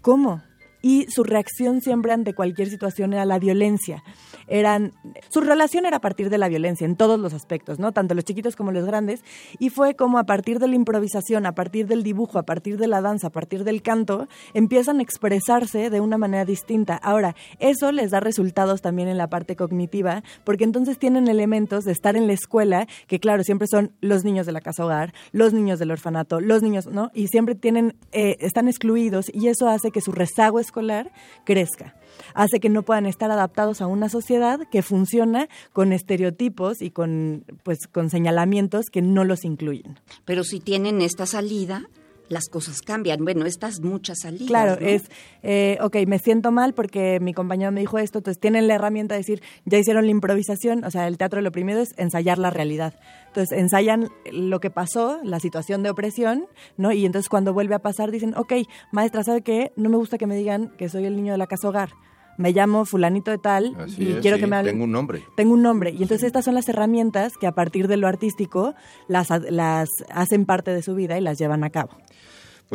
¿cómo? 0.00 0.42
Y 0.84 1.06
su 1.08 1.24
reacción 1.24 1.80
siempre 1.80 2.12
ante 2.12 2.34
cualquier 2.34 2.68
situación 2.68 3.14
era 3.14 3.24
la 3.24 3.38
violencia. 3.38 4.04
Eran, 4.46 4.92
su 5.30 5.40
relación 5.40 5.86
era 5.86 5.98
a 5.98 6.00
partir 6.00 6.30
de 6.30 6.38
la 6.38 6.48
violencia 6.48 6.84
en 6.84 6.96
todos 6.96 7.18
los 7.18 7.32
aspectos, 7.32 7.78
¿no? 7.78 7.92
Tanto 7.92 8.14
los 8.14 8.24
chiquitos 8.24 8.56
como 8.56 8.72
los 8.72 8.84
grandes. 8.84 9.24
Y 9.58 9.70
fue 9.70 9.94
como 9.94 10.18
a 10.18 10.24
partir 10.24 10.58
de 10.58 10.68
la 10.68 10.74
improvisación, 10.74 11.46
a 11.46 11.54
partir 11.54 11.86
del 11.86 12.02
dibujo, 12.02 12.38
a 12.38 12.42
partir 12.42 12.76
de 12.76 12.86
la 12.86 13.00
danza, 13.00 13.28
a 13.28 13.30
partir 13.30 13.64
del 13.64 13.82
canto, 13.82 14.28
empiezan 14.52 14.98
a 14.98 15.02
expresarse 15.02 15.88
de 15.90 16.00
una 16.00 16.18
manera 16.18 16.44
distinta. 16.44 16.96
Ahora, 16.96 17.34
eso 17.58 17.90
les 17.92 18.10
da 18.10 18.20
resultados 18.20 18.82
también 18.82 19.08
en 19.08 19.18
la 19.18 19.28
parte 19.28 19.56
cognitiva, 19.56 20.22
porque 20.44 20.64
entonces 20.64 20.98
tienen 20.98 21.28
elementos 21.28 21.84
de 21.84 21.92
estar 21.92 22.16
en 22.16 22.26
la 22.26 22.34
escuela, 22.34 22.86
que 23.06 23.20
claro, 23.20 23.42
siempre 23.42 23.68
son 23.68 23.92
los 24.00 24.24
niños 24.24 24.46
de 24.46 24.52
la 24.52 24.60
casa 24.60 24.84
hogar, 24.84 25.14
los 25.32 25.52
niños 25.52 25.78
del 25.78 25.90
orfanato, 25.90 26.40
los 26.40 26.62
niños, 26.62 26.86
¿no? 26.86 27.10
Y 27.14 27.28
siempre 27.28 27.54
tienen, 27.54 27.96
eh, 28.12 28.36
están 28.40 28.68
excluidos 28.68 29.30
y 29.32 29.48
eso 29.48 29.68
hace 29.68 29.90
que 29.90 30.00
su 30.00 30.12
rezago 30.12 30.60
es 30.60 30.70
escolar 30.74 31.12
crezca. 31.44 31.94
Hace 32.34 32.60
que 32.60 32.68
no 32.68 32.82
puedan 32.82 33.06
estar 33.06 33.30
adaptados 33.30 33.80
a 33.80 33.86
una 33.86 34.08
sociedad 34.08 34.60
que 34.70 34.82
funciona 34.82 35.48
con 35.72 35.92
estereotipos 35.92 36.82
y 36.82 36.90
con, 36.90 37.44
pues, 37.62 37.86
con 37.86 38.10
señalamientos 38.10 38.86
que 38.90 39.02
no 39.02 39.24
los 39.24 39.44
incluyen. 39.44 39.98
Pero 40.24 40.44
si 40.44 40.60
tienen 40.60 41.00
esta 41.00 41.26
salida, 41.26 41.88
las 42.34 42.48
cosas 42.48 42.82
cambian. 42.82 43.24
Bueno, 43.24 43.46
estas 43.46 43.80
muchas 43.80 44.18
salidas. 44.20 44.48
Claro, 44.48 44.76
es, 44.78 45.04
eh, 45.42 45.78
ok, 45.80 45.96
me 46.06 46.18
siento 46.18 46.52
mal 46.52 46.74
porque 46.74 47.20
mi 47.20 47.32
compañero 47.32 47.72
me 47.72 47.80
dijo 47.80 47.98
esto, 47.98 48.18
entonces 48.18 48.40
tienen 48.40 48.68
la 48.68 48.74
herramienta 48.74 49.14
de 49.14 49.20
decir, 49.20 49.42
ya 49.64 49.78
hicieron 49.78 50.04
la 50.04 50.10
improvisación, 50.10 50.84
o 50.84 50.90
sea, 50.90 51.06
el 51.06 51.16
teatro 51.16 51.40
lo 51.40 51.52
primero 51.52 51.80
es 51.80 51.94
ensayar 51.96 52.38
la 52.38 52.50
realidad. 52.50 52.94
Entonces 53.28 53.56
ensayan 53.56 54.10
lo 54.30 54.60
que 54.60 54.70
pasó, 54.70 55.20
la 55.22 55.40
situación 55.40 55.82
de 55.82 55.90
opresión, 55.90 56.46
¿no? 56.76 56.92
Y 56.92 57.06
entonces 57.06 57.28
cuando 57.28 57.54
vuelve 57.54 57.76
a 57.76 57.78
pasar 57.78 58.10
dicen, 58.10 58.34
ok, 58.36 58.52
maestra, 58.92 59.22
¿sabe 59.22 59.42
qué? 59.42 59.72
No 59.76 59.88
me 59.88 59.96
gusta 59.96 60.18
que 60.18 60.26
me 60.26 60.36
digan 60.36 60.72
que 60.76 60.88
soy 60.88 61.06
el 61.06 61.16
niño 61.16 61.32
de 61.32 61.38
la 61.38 61.46
casa 61.46 61.68
hogar 61.68 61.90
me 62.36 62.52
llamo 62.52 62.84
fulanito 62.84 63.30
de 63.30 63.38
tal 63.38 63.76
y 63.96 64.14
quiero 64.14 64.38
que 64.38 64.46
me 64.46 64.56
hablen. 64.56 64.74
Tengo 64.74 64.84
un 64.84 64.92
nombre. 64.92 65.22
Tengo 65.36 65.54
un 65.54 65.62
nombre. 65.62 65.90
Y 65.90 66.02
entonces 66.02 66.24
estas 66.24 66.44
son 66.44 66.54
las 66.54 66.68
herramientas 66.68 67.36
que 67.38 67.46
a 67.46 67.52
partir 67.52 67.88
de 67.88 67.96
lo 67.96 68.06
artístico 68.06 68.74
las, 69.08 69.28
las 69.50 69.88
hacen 70.10 70.46
parte 70.46 70.72
de 70.72 70.82
su 70.82 70.94
vida 70.94 71.18
y 71.18 71.20
las 71.20 71.38
llevan 71.38 71.64
a 71.64 71.70
cabo. 71.70 71.90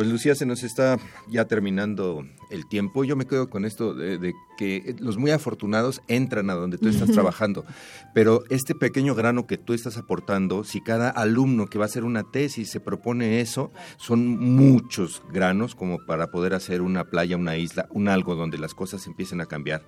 Pues 0.00 0.08
Lucía, 0.08 0.34
se 0.34 0.46
nos 0.46 0.62
está 0.62 0.98
ya 1.28 1.44
terminando 1.44 2.26
el 2.48 2.66
tiempo. 2.66 3.04
Yo 3.04 3.16
me 3.16 3.26
quedo 3.26 3.50
con 3.50 3.66
esto 3.66 3.92
de, 3.92 4.32
que 4.56 4.96
los 4.98 5.18
muy 5.18 5.30
afortunados 5.30 6.00
entran 6.08 6.48
a 6.48 6.54
donde 6.54 6.78
tú 6.78 6.88
estás 6.88 7.10
trabajando, 7.10 7.66
pero 8.14 8.42
este 8.48 8.74
pequeño 8.74 9.14
grano 9.14 9.46
que 9.46 9.58
tú 9.58 9.74
estás 9.74 9.98
aportando, 9.98 10.64
si 10.64 10.80
cada 10.80 11.10
alumno 11.10 11.66
que 11.66 11.76
va 11.76 11.84
a 11.84 11.88
hacer 11.88 12.04
una 12.04 12.22
tesis 12.22 12.70
se 12.70 12.80
propone 12.80 13.42
eso, 13.42 13.72
son 13.98 14.38
muchos 14.38 15.22
granos 15.30 15.74
como 15.74 15.98
para 16.06 16.30
poder 16.30 16.54
hacer 16.54 16.80
una 16.80 17.04
playa, 17.04 17.36
una 17.36 17.58
isla, 17.58 17.86
un 17.90 18.08
algo 18.08 18.36
donde 18.36 18.56
las 18.56 18.72
cosas 18.72 19.06
empiecen 19.06 19.42
a 19.42 19.44
cambiar. 19.44 19.82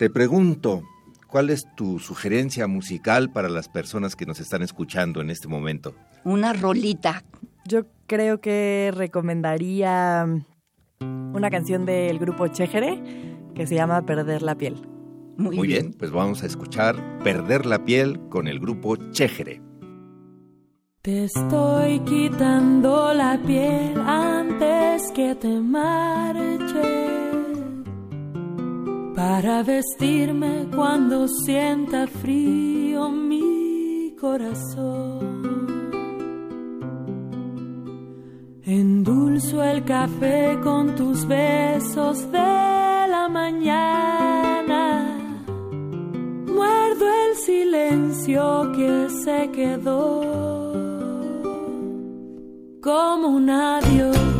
Te 0.00 0.10
pregunto, 0.10 0.82
¿Cuál 1.28 1.50
es 1.50 1.66
tu 1.76 1.98
sugerencia 1.98 2.66
musical 2.66 3.30
para 3.30 3.50
las 3.50 3.68
personas 3.68 4.16
que 4.16 4.24
nos 4.24 4.40
están 4.40 4.62
escuchando 4.62 5.20
en 5.20 5.28
este 5.28 5.46
momento? 5.46 5.94
Una 6.24 6.54
rolita. 6.54 7.22
Yo 7.68 7.82
creo 8.06 8.40
que 8.40 8.90
recomendaría 8.94 10.26
una 11.00 11.50
canción 11.50 11.84
del 11.84 12.18
grupo 12.18 12.48
Chejere 12.48 12.98
que 13.54 13.66
se 13.66 13.74
llama 13.74 14.06
Perder 14.06 14.40
la 14.40 14.54
piel. 14.54 14.76
Muy, 15.36 15.66
bien. 15.66 15.92
pues 15.92 16.10
vamos 16.10 16.42
a 16.42 16.46
escuchar 16.46 16.96
Perder 17.22 17.66
la 17.66 17.84
piel 17.84 18.20
con 18.30 18.48
el 18.48 18.58
grupo 18.58 18.96
Chejere. 19.10 19.60
Te 21.02 21.24
estoy 21.24 22.00
quitando 22.00 23.12
la 23.12 23.38
piel 23.46 24.00
antes 24.00 25.12
que 25.12 25.34
te 25.34 25.60
marches 25.60 26.88
para 29.14 29.62
vestirme 29.62 30.68
cuando 30.74 31.28
sienta 31.28 32.06
frío 32.06 33.10
mi 33.10 34.16
corazón. 34.18 35.27
Endulzo 38.68 39.62
el 39.62 39.82
café 39.82 40.58
con 40.62 40.94
tus 40.94 41.26
besos 41.26 42.30
de 42.30 43.08
la 43.08 43.26
mañana. 43.30 45.06
Muerdo 46.46 47.06
el 47.08 47.36
silencio 47.36 48.70
que 48.76 49.08
se 49.24 49.50
quedó 49.52 50.20
como 52.82 53.28
un 53.28 53.48
adiós. 53.48 54.37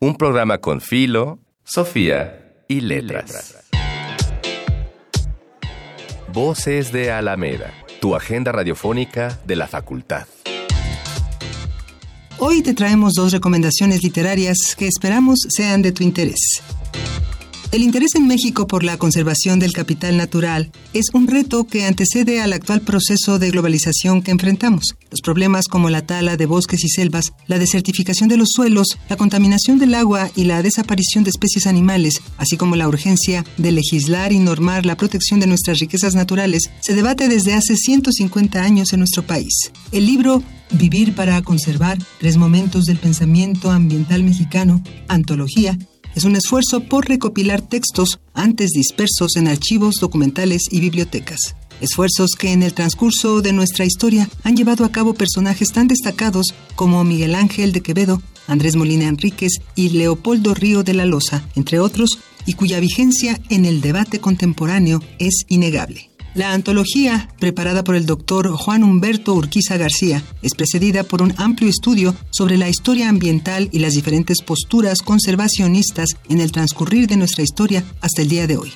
Un 0.00 0.16
programa 0.16 0.58
con 0.58 0.80
Filo, 0.80 1.38
Sofía 1.62 2.64
y 2.68 2.80
Letras. 2.80 3.56
Voces 6.32 6.90
de 6.90 7.12
Alameda, 7.12 7.72
tu 8.00 8.14
agenda 8.14 8.50
radiofónica 8.50 9.38
de 9.46 9.56
la 9.56 9.66
facultad. 9.66 10.26
Hoy 12.38 12.62
te 12.62 12.72
traemos 12.72 13.12
dos 13.14 13.32
recomendaciones 13.32 14.02
literarias 14.02 14.74
que 14.76 14.88
esperamos 14.88 15.40
sean 15.48 15.82
de 15.82 15.92
tu 15.92 16.02
interés. 16.02 16.62
El 17.74 17.82
interés 17.82 18.14
en 18.14 18.28
México 18.28 18.68
por 18.68 18.84
la 18.84 18.98
conservación 18.98 19.58
del 19.58 19.72
capital 19.72 20.16
natural 20.16 20.70
es 20.92 21.06
un 21.12 21.26
reto 21.26 21.64
que 21.64 21.84
antecede 21.84 22.40
al 22.40 22.52
actual 22.52 22.82
proceso 22.82 23.40
de 23.40 23.50
globalización 23.50 24.22
que 24.22 24.30
enfrentamos. 24.30 24.94
Los 25.10 25.20
problemas 25.22 25.66
como 25.66 25.90
la 25.90 26.06
tala 26.06 26.36
de 26.36 26.46
bosques 26.46 26.84
y 26.84 26.88
selvas, 26.88 27.32
la 27.48 27.58
desertificación 27.58 28.28
de 28.28 28.36
los 28.36 28.50
suelos, 28.52 28.96
la 29.08 29.16
contaminación 29.16 29.80
del 29.80 29.96
agua 29.96 30.30
y 30.36 30.44
la 30.44 30.62
desaparición 30.62 31.24
de 31.24 31.30
especies 31.30 31.66
animales, 31.66 32.22
así 32.38 32.56
como 32.56 32.76
la 32.76 32.86
urgencia 32.86 33.44
de 33.56 33.72
legislar 33.72 34.30
y 34.30 34.38
normar 34.38 34.86
la 34.86 34.96
protección 34.96 35.40
de 35.40 35.48
nuestras 35.48 35.80
riquezas 35.80 36.14
naturales, 36.14 36.70
se 36.80 36.94
debate 36.94 37.26
desde 37.26 37.54
hace 37.54 37.74
150 37.74 38.62
años 38.62 38.92
en 38.92 39.00
nuestro 39.00 39.26
país. 39.26 39.72
El 39.90 40.06
libro 40.06 40.44
Vivir 40.70 41.16
para 41.16 41.42
conservar, 41.42 41.98
tres 42.20 42.36
momentos 42.36 42.84
del 42.84 42.98
pensamiento 42.98 43.72
ambiental 43.72 44.22
mexicano, 44.22 44.80
antología, 45.08 45.76
es 46.14 46.24
un 46.24 46.36
esfuerzo 46.36 46.80
por 46.80 47.08
recopilar 47.08 47.62
textos 47.62 48.20
antes 48.34 48.70
dispersos 48.70 49.36
en 49.36 49.48
archivos, 49.48 49.96
documentales 50.00 50.62
y 50.70 50.80
bibliotecas. 50.80 51.56
Esfuerzos 51.80 52.30
que 52.38 52.52
en 52.52 52.62
el 52.62 52.72
transcurso 52.72 53.42
de 53.42 53.52
nuestra 53.52 53.84
historia 53.84 54.28
han 54.42 54.56
llevado 54.56 54.84
a 54.84 54.92
cabo 54.92 55.14
personajes 55.14 55.72
tan 55.72 55.88
destacados 55.88 56.54
como 56.76 57.02
Miguel 57.04 57.34
Ángel 57.34 57.72
de 57.72 57.82
Quevedo, 57.82 58.22
Andrés 58.46 58.76
Molina 58.76 59.08
Enríquez 59.08 59.52
y 59.74 59.90
Leopoldo 59.90 60.54
Río 60.54 60.82
de 60.82 60.94
la 60.94 61.04
Loza, 61.04 61.44
entre 61.56 61.80
otros, 61.80 62.18
y 62.46 62.54
cuya 62.54 62.78
vigencia 62.78 63.40
en 63.48 63.64
el 63.64 63.80
debate 63.80 64.20
contemporáneo 64.20 65.02
es 65.18 65.44
innegable. 65.48 66.13
La 66.34 66.52
antología, 66.52 67.28
preparada 67.38 67.84
por 67.84 67.94
el 67.94 68.06
doctor 68.06 68.50
Juan 68.50 68.82
Humberto 68.82 69.34
Urquiza 69.34 69.76
García, 69.76 70.20
es 70.42 70.54
precedida 70.54 71.04
por 71.04 71.22
un 71.22 71.32
amplio 71.36 71.70
estudio 71.70 72.12
sobre 72.30 72.58
la 72.58 72.68
historia 72.68 73.08
ambiental 73.08 73.68
y 73.70 73.78
las 73.78 73.94
diferentes 73.94 74.42
posturas 74.42 75.00
conservacionistas 75.02 76.16
en 76.28 76.40
el 76.40 76.50
transcurrir 76.50 77.06
de 77.06 77.16
nuestra 77.16 77.44
historia 77.44 77.84
hasta 78.00 78.22
el 78.22 78.28
día 78.28 78.48
de 78.48 78.56
hoy. 78.56 78.72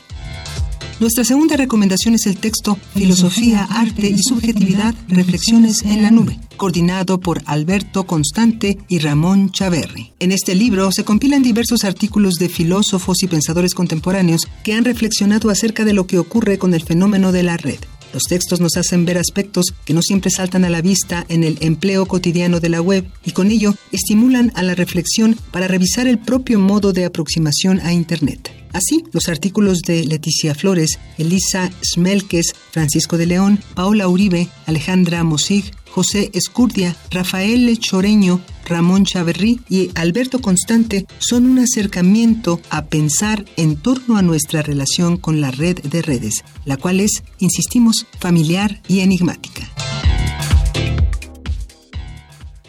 Nuestra 1.00 1.22
segunda 1.22 1.56
recomendación 1.56 2.16
es 2.16 2.26
el 2.26 2.38
texto 2.38 2.76
Filosofía, 2.92 3.68
Arte 3.70 4.08
y 4.08 4.18
Subjetividad, 4.18 4.96
Reflexiones 5.06 5.82
en 5.82 6.02
la 6.02 6.10
Nube, 6.10 6.40
coordinado 6.56 7.20
por 7.20 7.40
Alberto 7.46 8.04
Constante 8.04 8.78
y 8.88 8.98
Ramón 8.98 9.52
Chaverri. 9.52 10.12
En 10.18 10.32
este 10.32 10.56
libro 10.56 10.90
se 10.90 11.04
compilan 11.04 11.44
diversos 11.44 11.84
artículos 11.84 12.34
de 12.34 12.48
filósofos 12.48 13.22
y 13.22 13.28
pensadores 13.28 13.74
contemporáneos 13.74 14.40
que 14.64 14.72
han 14.72 14.84
reflexionado 14.84 15.50
acerca 15.50 15.84
de 15.84 15.92
lo 15.92 16.08
que 16.08 16.18
ocurre 16.18 16.58
con 16.58 16.74
el 16.74 16.82
fenómeno 16.82 17.30
de 17.30 17.44
la 17.44 17.56
red. 17.56 17.78
Los 18.12 18.24
textos 18.24 18.60
nos 18.60 18.76
hacen 18.76 19.04
ver 19.04 19.18
aspectos 19.18 19.66
que 19.84 19.94
no 19.94 20.02
siempre 20.02 20.32
saltan 20.32 20.64
a 20.64 20.70
la 20.70 20.82
vista 20.82 21.24
en 21.28 21.44
el 21.44 21.58
empleo 21.60 22.06
cotidiano 22.06 22.58
de 22.58 22.70
la 22.70 22.80
web 22.80 23.08
y 23.24 23.30
con 23.30 23.52
ello 23.52 23.72
estimulan 23.92 24.50
a 24.56 24.64
la 24.64 24.74
reflexión 24.74 25.36
para 25.52 25.68
revisar 25.68 26.08
el 26.08 26.18
propio 26.18 26.58
modo 26.58 26.92
de 26.92 27.04
aproximación 27.04 27.78
a 27.80 27.92
Internet. 27.92 28.57
Así, 28.72 29.04
los 29.12 29.28
artículos 29.28 29.78
de 29.80 30.04
Leticia 30.04 30.54
Flores, 30.54 30.98
Elisa 31.16 31.70
Smelkes, 31.82 32.54
Francisco 32.70 33.18
de 33.18 33.26
León, 33.26 33.60
Paola 33.74 34.08
Uribe, 34.08 34.48
Alejandra 34.66 35.24
Mosig, 35.24 35.72
José 35.90 36.30
Escurdia, 36.32 36.96
Rafael 37.10 37.78
Choreño, 37.78 38.40
Ramón 38.66 39.04
Chaverrí 39.04 39.60
y 39.68 39.90
Alberto 39.94 40.40
Constante 40.40 41.06
son 41.18 41.46
un 41.46 41.58
acercamiento 41.58 42.60
a 42.70 42.84
pensar 42.84 43.44
en 43.56 43.76
torno 43.76 44.16
a 44.16 44.22
nuestra 44.22 44.62
relación 44.62 45.16
con 45.16 45.40
la 45.40 45.50
red 45.50 45.80
de 45.80 46.02
redes, 46.02 46.44
la 46.64 46.76
cual 46.76 47.00
es, 47.00 47.22
insistimos, 47.38 48.06
familiar 48.20 48.80
y 48.86 49.00
enigmática. 49.00 49.68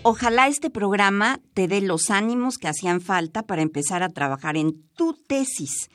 Ojalá 0.01 0.47
este 0.47 0.69
programa 0.69 1.41
te 1.53 1.67
dé 1.67 1.81
los 1.81 2.09
ánimos 2.09 2.57
que 2.57 2.69
hacían 2.69 3.01
falta 3.01 3.43
para 3.43 3.61
empezar 3.61 4.01
a 4.01 4.09
trabajar 4.09 4.55
en 4.55 4.81
tu 4.95 5.13
tesis. 5.13 5.89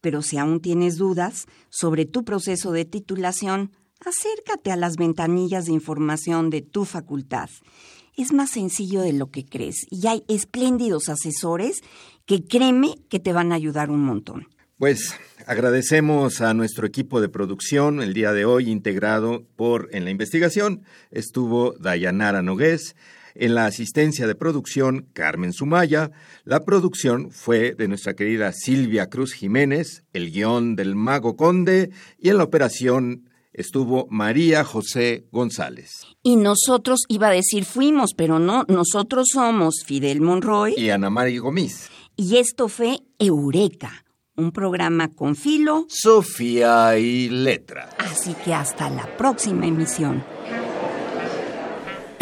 Pero 0.00 0.22
si 0.22 0.38
aún 0.38 0.60
tienes 0.60 0.96
dudas 0.96 1.46
sobre 1.70 2.04
tu 2.04 2.24
proceso 2.24 2.72
de 2.72 2.84
titulación, 2.84 3.70
acércate 4.04 4.72
a 4.72 4.76
las 4.76 4.96
ventanillas 4.96 5.66
de 5.66 5.72
información 5.72 6.50
de 6.50 6.62
tu 6.62 6.84
facultad. 6.84 7.48
Es 8.16 8.32
más 8.32 8.50
sencillo 8.50 9.02
de 9.02 9.12
lo 9.12 9.30
que 9.30 9.44
crees 9.44 9.86
y 9.88 10.08
hay 10.08 10.24
espléndidos 10.26 11.08
asesores 11.08 11.80
que 12.26 12.44
créeme 12.44 12.96
que 13.08 13.20
te 13.20 13.32
van 13.32 13.52
a 13.52 13.54
ayudar 13.54 13.90
un 13.90 14.04
montón. 14.04 14.48
Pues 14.78 15.14
agradecemos 15.46 16.40
a 16.40 16.54
nuestro 16.54 16.88
equipo 16.88 17.20
de 17.20 17.28
producción 17.28 18.02
el 18.02 18.14
día 18.14 18.32
de 18.32 18.44
hoy 18.44 18.68
integrado 18.68 19.46
por 19.54 19.88
en 19.92 20.04
la 20.04 20.10
investigación 20.10 20.82
estuvo 21.12 21.74
Dayanara 21.78 22.42
Nogués, 22.42 22.96
en 23.34 23.54
la 23.54 23.66
asistencia 23.66 24.26
de 24.26 24.34
producción, 24.34 25.08
Carmen 25.12 25.52
Sumaya. 25.52 26.10
La 26.44 26.64
producción 26.64 27.30
fue 27.30 27.74
de 27.74 27.88
nuestra 27.88 28.14
querida 28.14 28.52
Silvia 28.52 29.08
Cruz 29.08 29.32
Jiménez, 29.32 30.04
el 30.12 30.30
guion 30.30 30.76
del 30.76 30.94
Mago 30.94 31.36
Conde 31.36 31.90
y 32.18 32.30
en 32.30 32.38
la 32.38 32.44
operación 32.44 33.28
estuvo 33.52 34.06
María 34.10 34.64
José 34.64 35.26
González. 35.30 36.06
Y 36.22 36.36
nosotros, 36.36 37.00
iba 37.08 37.28
a 37.28 37.32
decir 37.32 37.64
fuimos, 37.64 38.12
pero 38.14 38.38
no, 38.38 38.64
nosotros 38.68 39.28
somos 39.32 39.84
Fidel 39.86 40.20
Monroy. 40.20 40.74
Y 40.76 40.90
Ana 40.90 41.10
María 41.10 41.40
Gómez. 41.40 41.88
Y 42.16 42.36
esto 42.36 42.68
fue 42.68 42.98
Eureka, 43.18 44.04
un 44.36 44.52
programa 44.52 45.08
con 45.08 45.36
filo, 45.36 45.86
Sofía 45.88 46.98
y 46.98 47.28
letra. 47.28 47.90
Así 47.98 48.34
que 48.44 48.54
hasta 48.54 48.90
la 48.90 49.16
próxima 49.16 49.66
emisión. 49.66 50.33